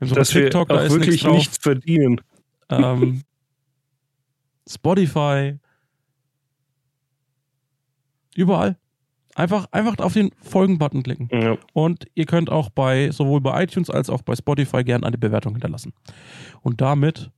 wir 0.00 0.08
Dass 0.08 0.34
wir 0.34 0.42
TikTok, 0.42 0.68
da 0.68 0.74
auch 0.76 0.80
ist 0.80 0.92
nichts 0.92 1.06
wirklich 1.06 1.22
drauf. 1.22 1.36
nichts 1.36 1.58
verdienen. 1.58 2.20
Ähm, 2.68 3.22
Spotify. 4.68 5.58
Überall. 8.34 8.76
Einfach, 9.34 9.66
einfach 9.70 9.98
auf 9.98 10.14
den 10.14 10.30
Folgen-Button 10.42 11.02
klicken. 11.02 11.28
Ja. 11.30 11.58
Und 11.74 12.06
ihr 12.14 12.24
könnt 12.26 12.50
auch 12.50 12.70
bei 12.70 13.10
sowohl 13.10 13.40
bei 13.40 13.62
iTunes 13.62 13.90
als 13.90 14.08
auch 14.10 14.22
bei 14.22 14.34
Spotify 14.34 14.82
gerne 14.82 15.06
eine 15.06 15.18
Bewertung 15.18 15.52
hinterlassen. 15.52 15.92
Und 16.62 16.80
damit 16.80 17.30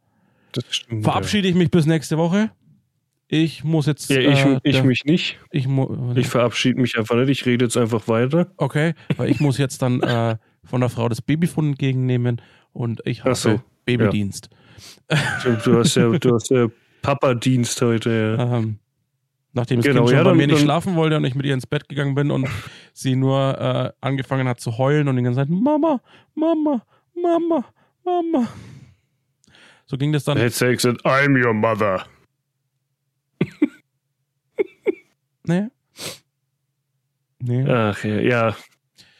stimmt. 0.70 1.04
verabschiede 1.04 1.48
ich 1.48 1.54
mich 1.54 1.70
bis 1.70 1.86
nächste 1.86 2.18
Woche. 2.18 2.50
Ich 3.30 3.62
muss 3.62 3.86
jetzt. 3.86 4.08
Ja, 4.08 4.20
ich, 4.20 4.38
äh, 4.44 4.58
ich 4.62 4.76
der- 4.76 4.84
mich 4.84 5.04
nicht. 5.04 5.38
ich 5.50 5.68
Ich 6.16 6.26
verabschiede 6.28 6.80
mich 6.80 6.96
einfach 6.98 7.16
nicht. 7.16 7.28
Ich 7.28 7.44
rede 7.46 7.66
jetzt 7.66 7.76
einfach 7.76 8.08
weiter. 8.08 8.50
okay, 8.56 8.94
weil 9.16 9.30
ich 9.30 9.40
muss 9.40 9.58
jetzt 9.58 9.82
dann 9.82 10.00
äh, 10.02 10.36
von 10.64 10.80
der 10.80 10.88
Frau 10.88 11.08
das 11.08 11.20
Babyfund 11.22 11.68
entgegennehmen 11.72 12.40
und 12.72 13.00
ich 13.04 13.24
habe 13.24 13.34
so, 13.34 13.60
Babydienst. 13.84 14.48
Stimmt, 15.40 15.66
Du 15.66 15.78
hast 15.78 15.94
ja, 15.96 16.08
du 16.18 16.34
hast 16.34 16.50
ja 16.50 16.68
Papa-Dienst 17.02 17.80
heute. 17.82 18.36
Ja. 18.38 18.56
Ähm, 18.58 18.78
nachdem 19.52 19.78
das 19.78 19.86
Genau, 19.86 20.00
Kind 20.00 20.08
schon 20.10 20.16
ja, 20.18 20.22
bei 20.24 20.30
dann- 20.30 20.36
mir 20.38 20.46
nicht 20.46 20.58
dann- 20.58 20.64
schlafen 20.64 20.96
wollte 20.96 21.16
und 21.16 21.24
ich 21.24 21.34
mit 21.34 21.44
ihr 21.46 21.54
ins 21.54 21.66
Bett 21.66 21.88
gegangen 21.88 22.14
bin 22.14 22.30
und 22.30 22.48
sie 22.94 23.14
nur 23.14 23.58
äh, 23.60 23.90
angefangen 24.00 24.48
hat 24.48 24.60
zu 24.60 24.78
heulen 24.78 25.06
und 25.08 25.16
die 25.16 25.22
ganze 25.22 25.40
Zeit 25.40 25.48
Mama, 25.50 26.00
Mama, 26.34 26.82
Mama, 27.14 27.64
Mama. 28.04 28.48
So 29.90 29.96
ging 29.96 30.12
das 30.12 30.24
dann. 30.24 30.36
Du 30.36 30.42
ja 30.44 30.48
gesagt, 30.72 31.04
I'm 31.04 31.44
your 31.44 31.54
mother. 31.54 32.06
Nee. 35.44 35.68
Nee. 37.40 37.64
Ach 37.70 38.04
ja, 38.04 38.20
ja. 38.20 38.56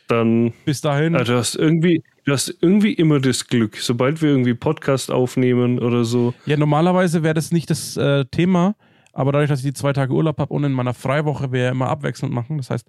Dann, 0.09 0.53
Bis 0.65 0.81
dahin. 0.81 1.15
ah, 1.17 1.25
du 1.25 1.35
hast 1.37 1.55
irgendwie, 1.55 2.03
du 2.25 2.33
hast 2.33 2.55
irgendwie 2.61 2.93
immer 2.93 3.21
das 3.21 3.47
Glück, 3.47 3.77
sobald 3.77 4.21
wir 4.23 4.31
irgendwie 4.31 4.55
Podcast 4.55 5.11
aufnehmen 5.11 5.79
oder 5.79 6.05
so. 6.05 6.35
Ja, 6.47 6.57
normalerweise 6.57 7.23
wäre 7.23 7.35
das 7.35 7.53
nicht 7.53 7.71
das 7.71 7.97
äh, 7.97 8.25
Thema, 8.27 8.75
aber 9.13 9.33
dadurch, 9.33 9.49
dass 9.49 9.61
ich 9.61 9.67
die 9.67 9.73
zwei 9.75 9.93
Tage 9.93 10.13
Urlaub 10.13 10.39
habe 10.39 10.53
und 10.53 10.65
in 10.65 10.73
meiner 10.73 10.95
Freiwoche 10.95 11.53
wir 11.53 11.61
ja 11.65 11.71
immer 11.71 11.89
abwechselnd 11.89 12.35
machen, 12.35 12.57
das 12.59 12.71
heißt, 12.71 12.89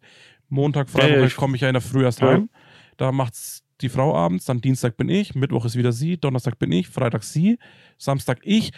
Montag, 0.50 0.88
Ja, 0.94 1.00
ja, 1.00 1.08
Freiwoche 1.08 1.28
ich- 1.28 1.36
komme 1.36 1.56
ich 1.56 1.62
ja 1.62 1.70
in 1.70 1.74
der 1.76 1.82
Früh 1.82 2.04
erst 2.04 2.20
Ja. 2.22 2.28
heim. 2.30 2.50
Da 2.98 3.12
macht's 3.12 3.64
die 3.82 3.90
Frau 3.90 4.16
abends, 4.16 4.46
dann 4.46 4.62
Dienstag 4.62 4.98
bin 4.98 5.10
ich, 5.10 5.36
Mittwoch 5.36 5.66
ist 5.66 5.76
wieder 5.76 5.92
sie, 5.92 6.18
Donnerstag 6.18 6.60
bin 6.60 6.72
ich, 6.72 6.88
Freitag 6.88 7.24
sie, 7.24 7.58
Samstag 7.98 8.40
ich. 8.44 8.72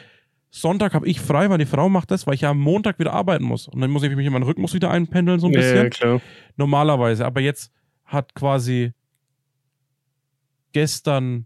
Sonntag 0.53 0.93
habe 0.93 1.07
ich 1.07 1.21
frei, 1.21 1.49
weil 1.49 1.57
die 1.59 1.65
Frau 1.65 1.87
macht 1.87 2.11
das, 2.11 2.27
weil 2.27 2.33
ich 2.33 2.41
ja 2.41 2.49
am 2.49 2.59
Montag 2.59 2.99
wieder 2.99 3.13
arbeiten 3.13 3.45
muss. 3.45 3.67
Und 3.69 3.79
dann 3.79 3.89
muss 3.89 4.03
ich 4.03 4.13
mich 4.13 4.25
in 4.27 4.33
meinen 4.33 4.43
Rhythmus 4.43 4.73
wieder 4.73 4.91
einpendeln, 4.91 5.39
so 5.39 5.47
ein 5.47 5.53
Ja, 5.53 5.59
bisschen. 5.59 5.77
ja, 5.77 5.89
klar. 5.89 6.21
Normalerweise. 6.57 7.25
Aber 7.25 7.39
jetzt 7.39 7.71
hat 8.03 8.35
quasi 8.35 8.91
gestern. 10.73 11.45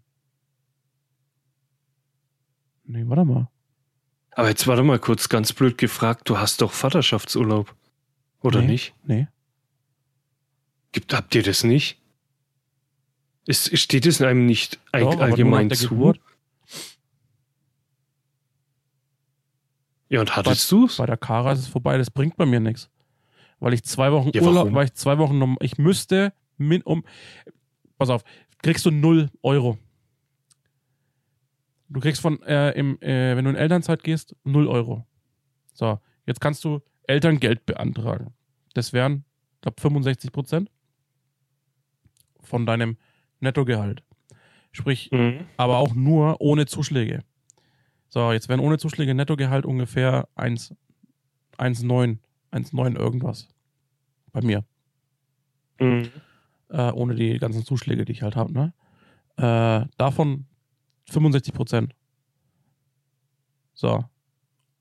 Nee, 2.83 3.03
warte 3.05 3.25
mal. 3.25 3.47
Aber 4.31 4.49
jetzt 4.49 4.65
warte 4.67 4.83
mal 4.83 4.99
kurz, 4.99 5.29
ganz 5.29 5.53
blöd 5.53 5.77
gefragt, 5.77 6.27
du 6.29 6.39
hast 6.39 6.61
doch 6.61 6.71
Vaterschaftsurlaub. 6.71 7.75
Oder 8.41 8.61
Nee. 8.61 8.67
nicht? 8.67 8.95
Nee. 9.05 9.27
Gibt, 10.91 11.13
habt 11.13 11.35
ihr 11.35 11.43
das 11.43 11.63
nicht? 11.63 12.01
Ist, 13.47 13.77
steht 13.77 14.05
es 14.05 14.21
einem 14.21 14.45
nicht 14.45 14.79
Doch, 14.91 15.19
allgemein 15.19 15.69
zu? 15.71 15.89
Geburt. 15.89 16.19
Ja, 20.09 20.19
und 20.21 20.35
hattest 20.35 20.71
du's? 20.71 20.97
Bei 20.97 21.05
der 21.05 21.17
Kara 21.17 21.51
ist 21.51 21.59
es 21.59 21.67
vorbei, 21.67 21.97
das 21.97 22.11
bringt 22.11 22.37
bei 22.37 22.45
mir 22.45 22.59
nichts. 22.59 22.89
Weil 23.59 23.73
ich 23.73 23.83
zwei 23.83 24.11
Wochen 24.11 24.29
Ja, 24.33 24.41
Urlaub, 24.41 24.55
warum? 24.65 24.75
weil 24.75 24.85
ich 24.85 24.93
zwei 24.93 25.17
Wochen, 25.17 25.37
nom- 25.37 25.57
ich 25.61 25.77
müsste 25.77 26.33
min 26.57 26.81
um, 26.83 27.03
pass 27.97 28.09
auf, 28.09 28.23
kriegst 28.61 28.85
du 28.85 28.91
0 28.91 29.29
Euro. 29.41 29.77
Du 31.89 31.99
kriegst 31.99 32.21
von, 32.21 32.41
äh, 32.43 32.71
im, 32.71 32.99
äh, 33.01 33.35
wenn 33.35 33.45
du 33.45 33.51
in 33.51 33.55
Elternzeit 33.57 34.03
gehst, 34.03 34.35
0 34.43 34.67
Euro. 34.67 35.05
So, 35.73 35.99
jetzt 36.25 36.41
kannst 36.41 36.63
du 36.63 36.81
Elterngeld 37.07 37.65
beantragen. 37.65 38.33
Das 38.73 38.93
wären, 38.93 39.23
ich 39.55 39.61
glaube, 39.61 39.81
65 39.81 40.31
Prozent 40.31 40.71
von 42.41 42.65
deinem 42.65 42.97
Nettogehalt. 43.39 44.03
Sprich, 44.71 45.09
Mhm. 45.11 45.45
aber 45.57 45.77
auch 45.77 45.93
nur 45.95 46.41
ohne 46.41 46.65
Zuschläge. 46.65 47.23
So, 48.09 48.31
jetzt 48.31 48.49
wären 48.49 48.59
ohne 48.59 48.77
Zuschläge 48.77 49.13
Nettogehalt 49.13 49.65
ungefähr 49.65 50.27
1, 50.35 50.75
1,9, 51.57 52.19
1,9 52.51 52.95
irgendwas. 52.95 53.47
Bei 54.31 54.41
mir. 54.41 54.63
Mhm. 55.79 56.09
Äh, 56.69 56.91
ohne 56.91 57.15
die 57.15 57.37
ganzen 57.39 57.63
Zuschläge, 57.63 58.05
die 58.05 58.11
ich 58.13 58.21
halt 58.21 58.35
habe. 58.35 58.51
Ne? 58.53 58.73
Äh, 59.37 59.87
davon 59.97 60.45
65 61.09 61.53
Prozent. 61.53 61.93
So. 63.73 64.05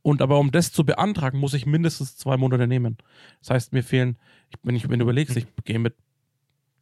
Und 0.03 0.23
aber 0.23 0.39
um 0.39 0.51
das 0.51 0.73
zu 0.73 0.85
beantragen, 0.85 1.39
muss 1.39 1.55
ich 1.55 1.67
mindestens 1.67 2.17
zwei 2.17 2.37
Monate 2.37 2.67
nehmen. 2.67 2.99
Das 3.41 3.51
heißt, 3.51 3.73
mir 3.73 3.83
fehlen, 3.83 4.19
ich, 4.51 4.59
wenn, 4.63 4.77
ich, 4.77 4.83
du 4.87 4.95
überlegst, 4.95 5.37
ich 5.37 5.47
gehe 5.65 5.79
mit 5.79 5.95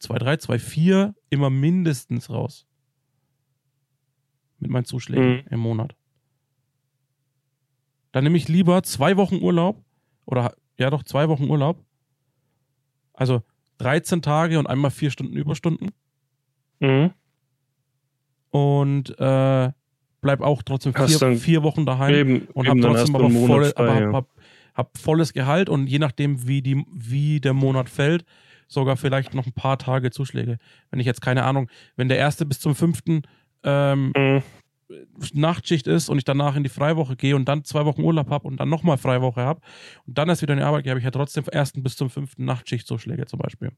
2,3, 0.02 0.40
2,4 0.40 1.14
immer 1.30 1.50
mindestens 1.50 2.28
raus. 2.30 2.66
Mit 4.58 4.70
meinen 4.70 4.84
Zuschlägen 4.84 5.36
Mhm. 5.36 5.42
im 5.50 5.60
Monat. 5.60 5.94
Dann 8.12 8.24
nehme 8.24 8.36
ich 8.36 8.48
lieber 8.48 8.82
zwei 8.82 9.16
Wochen 9.16 9.36
Urlaub 9.36 9.82
oder 10.26 10.54
ja 10.78 10.90
doch 10.90 11.02
zwei 11.02 11.28
Wochen 11.28 11.48
Urlaub. 11.48 11.84
Also 13.14 13.42
13 13.78 14.22
Tage 14.22 14.58
und 14.58 14.66
einmal 14.66 14.90
vier 14.90 15.10
Stunden 15.10 15.36
Überstunden 15.36 15.90
Mhm. 16.80 17.12
und 18.50 19.18
äh, 19.18 19.72
bleib 20.20 20.40
auch 20.40 20.62
trotzdem 20.62 20.94
vier, 20.94 21.36
vier 21.38 21.62
Wochen 21.62 21.86
daheim 21.86 22.14
Eben, 22.14 22.46
und 22.54 22.66
eben 22.66 22.84
hast 22.84 22.96
trotzdem 23.08 23.14
aber, 23.16 23.30
voll, 23.30 23.64
frei, 23.64 23.76
aber 23.76 24.00
ja. 24.00 24.06
hab, 24.08 24.14
hab, 24.14 24.28
hab 24.74 24.98
volles 24.98 25.32
Gehalt 25.32 25.68
und 25.68 25.86
je 25.86 25.98
nachdem, 25.98 26.46
wie, 26.46 26.62
die, 26.62 26.84
wie 26.92 27.40
der 27.40 27.54
Monat 27.54 27.88
fällt, 27.88 28.24
sogar 28.72 28.96
vielleicht 28.96 29.34
noch 29.34 29.46
ein 29.46 29.52
paar 29.52 29.78
Tage 29.78 30.10
Zuschläge. 30.10 30.58
Wenn 30.90 31.00
ich 31.00 31.06
jetzt 31.06 31.20
keine 31.22 31.44
Ahnung, 31.44 31.68
wenn 31.96 32.08
der 32.08 32.18
erste 32.18 32.46
bis 32.46 32.60
zum 32.60 32.74
fünften 32.74 33.22
ähm, 33.64 34.12
Mhm. 34.16 34.42
Nachtschicht 35.34 35.86
ist 35.86 36.08
und 36.08 36.18
ich 36.18 36.24
danach 36.24 36.56
in 36.56 36.62
die 36.62 36.68
Freiwoche 36.68 37.16
gehe 37.16 37.36
und 37.36 37.46
dann 37.46 37.64
zwei 37.64 37.84
Wochen 37.84 38.02
Urlaub 38.02 38.30
habe 38.30 38.46
und 38.46 38.58
dann 38.58 38.68
nochmal 38.68 38.98
Freiwoche 38.98 39.40
habe 39.40 39.60
und 40.06 40.18
dann 40.18 40.28
erst 40.28 40.42
wieder 40.42 40.54
in 40.54 40.58
die 40.58 40.64
Arbeit 40.64 40.84
gehe, 40.84 40.90
habe 40.90 40.98
ich 40.98 41.04
ja 41.04 41.10
trotzdem 41.10 41.44
vom 41.44 41.52
ersten 41.52 41.82
bis 41.82 41.96
zum 41.96 42.10
fünften 42.10 42.44
Nachtschichtzuschläge 42.44 43.26
zum 43.26 43.38
Beispiel. 43.38 43.72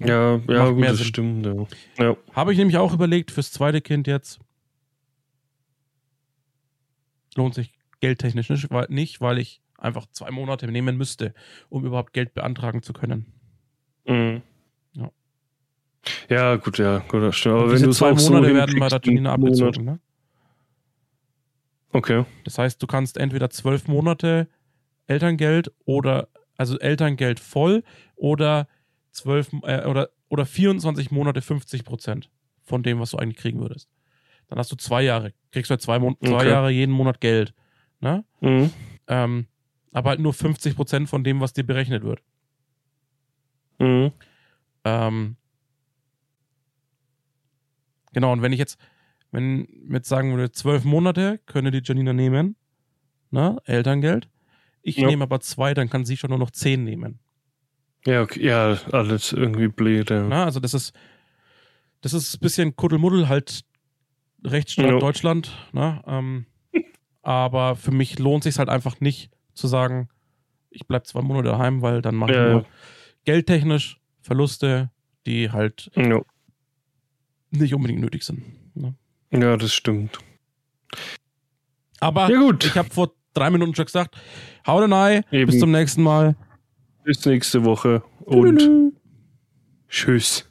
Ja, 0.00 0.36
ja, 0.48 0.68
gut, 0.70 0.84
das 0.84 0.98
Sinn. 0.98 1.06
stimmt. 1.06 1.46
Ja. 1.46 1.66
ja. 1.98 2.16
Habe 2.32 2.52
ich 2.52 2.58
nämlich 2.58 2.76
auch 2.76 2.92
überlegt, 2.92 3.30
fürs 3.30 3.52
zweite 3.52 3.80
Kind 3.80 4.06
jetzt. 4.06 4.40
Lohnt 7.36 7.54
sich 7.54 7.72
geldtechnisch 8.00 8.50
nicht, 8.88 9.20
weil 9.20 9.38
ich 9.38 9.62
einfach 9.84 10.06
zwei 10.10 10.30
Monate 10.30 10.66
nehmen 10.66 10.96
müsste, 10.96 11.34
um 11.68 11.84
überhaupt 11.84 12.12
Geld 12.12 12.34
beantragen 12.34 12.82
zu 12.82 12.92
können. 12.92 13.26
Mhm. 14.06 14.42
Ja. 14.94 15.10
Ja, 16.28 16.56
gut, 16.56 16.78
ja, 16.78 16.98
gut, 16.98 17.22
das 17.22 17.36
stimmt. 17.36 17.56
Aber 17.56 17.72
wenn 17.72 17.82
du 17.82 17.90
zwei 17.92 18.14
so 18.14 18.32
Monate 18.32 18.54
werden 18.54 18.78
bei 18.78 18.88
der 18.88 19.32
abgezogen. 19.32 19.84
Ne? 19.84 20.00
Okay. 21.92 22.24
Das 22.44 22.58
heißt, 22.58 22.82
du 22.82 22.86
kannst 22.86 23.16
entweder 23.16 23.50
zwölf 23.50 23.86
Monate 23.86 24.48
Elterngeld 25.06 25.72
oder 25.84 26.28
also 26.56 26.78
Elterngeld 26.78 27.40
voll 27.40 27.84
oder 28.16 28.68
zwölf 29.12 29.50
äh, 29.62 29.86
oder, 29.86 30.10
oder 30.28 30.46
24 30.46 31.10
Monate 31.10 31.40
50 31.40 31.84
Prozent 31.84 32.30
von 32.62 32.82
dem, 32.82 32.98
was 33.00 33.10
du 33.12 33.18
eigentlich 33.18 33.36
kriegen 33.36 33.60
würdest. 33.60 33.88
Dann 34.48 34.58
hast 34.58 34.72
du 34.72 34.76
zwei 34.76 35.02
Jahre. 35.02 35.32
Kriegst 35.52 35.70
du 35.70 35.72
halt 35.72 35.82
zwei, 35.82 35.98
Mon 35.98 36.16
zwei 36.20 36.34
Okay. 36.34 36.48
Jahre 36.48 36.70
jeden 36.70 36.92
Monat 36.92 37.20
Geld. 37.20 37.54
Ne? 38.00 38.24
Mhm. 38.40 38.70
Ähm, 39.06 39.46
aber 39.94 40.10
halt 40.10 40.20
nur 40.20 40.34
50 40.34 40.76
Prozent 40.76 41.08
von 41.08 41.24
dem, 41.24 41.40
was 41.40 41.52
dir 41.54 41.64
berechnet 41.64 42.02
wird. 42.02 42.20
Mhm. 43.78 44.12
Ähm, 44.84 45.36
genau, 48.12 48.32
und 48.32 48.42
wenn 48.42 48.52
ich 48.52 48.58
jetzt, 48.58 48.78
wenn 49.30 49.66
wir 49.86 49.96
jetzt 49.98 50.08
sagen 50.08 50.30
würde, 50.32 50.52
zwölf 50.52 50.84
Monate 50.84 51.40
könne 51.46 51.70
die 51.70 51.80
Janina 51.82 52.12
nehmen, 52.12 52.56
ne, 53.30 53.56
Elterngeld. 53.64 54.28
Ich 54.82 54.96
Ja. 54.96 55.06
nehme 55.08 55.22
aber 55.22 55.40
zwei, 55.40 55.72
dann 55.72 55.88
kann 55.88 56.04
sie 56.04 56.16
schon 56.18 56.28
nur 56.30 56.38
noch 56.38 56.50
zehn 56.50 56.84
nehmen. 56.84 57.20
Ja, 58.06 58.20
okay, 58.20 58.44
ja, 58.44 58.76
alles 58.92 59.32
irgendwie 59.32 59.68
blöd. 59.68 60.10
Ja. 60.10 60.24
Na, 60.24 60.44
also 60.44 60.60
das 60.60 60.74
ist, 60.74 60.92
das 62.02 62.12
ist 62.12 62.34
ein 62.34 62.40
bisschen 62.40 62.76
Kuddelmuddel, 62.76 63.28
halt 63.28 63.64
Rechtsstaat 64.44 64.90
Ja. 64.90 64.98
Deutschland. 64.98 65.50
Ne? 65.72 66.02
Ähm, 66.06 66.46
aber 67.22 67.76
für 67.76 67.92
mich 67.92 68.18
lohnt 68.18 68.44
sich 68.44 68.58
halt 68.58 68.68
einfach 68.68 69.00
nicht 69.00 69.30
zu 69.54 69.66
sagen, 69.68 70.08
ich 70.70 70.86
bleib 70.86 71.06
zwei 71.06 71.22
Monate 71.22 71.48
daheim, 71.48 71.82
weil 71.82 72.02
dann 72.02 72.14
mache 72.14 72.32
Ja, 72.32 72.40
ich 72.42 72.46
ja. 72.46 72.52
nur 72.54 72.66
geldtechnisch 73.24 74.00
Verluste, 74.20 74.90
die 75.26 75.50
halt 75.50 75.90
Ja. 75.94 76.20
nicht 77.50 77.74
unbedingt 77.74 78.00
nötig 78.00 78.24
sind. 78.24 78.42
Ne? 78.76 78.94
ja, 79.30 79.56
das 79.56 79.72
stimmt. 79.72 80.18
Aber 82.00 82.30
Ja, 82.30 82.38
gut. 82.38 82.64
ich 82.64 82.76
habe 82.76 82.90
vor 82.90 83.12
drei 83.34 83.50
Minuten 83.50 83.74
schon 83.74 83.86
gesagt, 83.86 84.16
haut 84.66 84.90
rein, 84.90 85.24
Eben. 85.30 85.50
bis 85.50 85.58
zum 85.60 85.70
nächsten 85.70 86.02
Mal. 86.02 86.36
Bis 87.04 87.24
nächste 87.26 87.64
Woche 87.64 88.02
und 88.20 88.92
tschüss. 89.88 90.48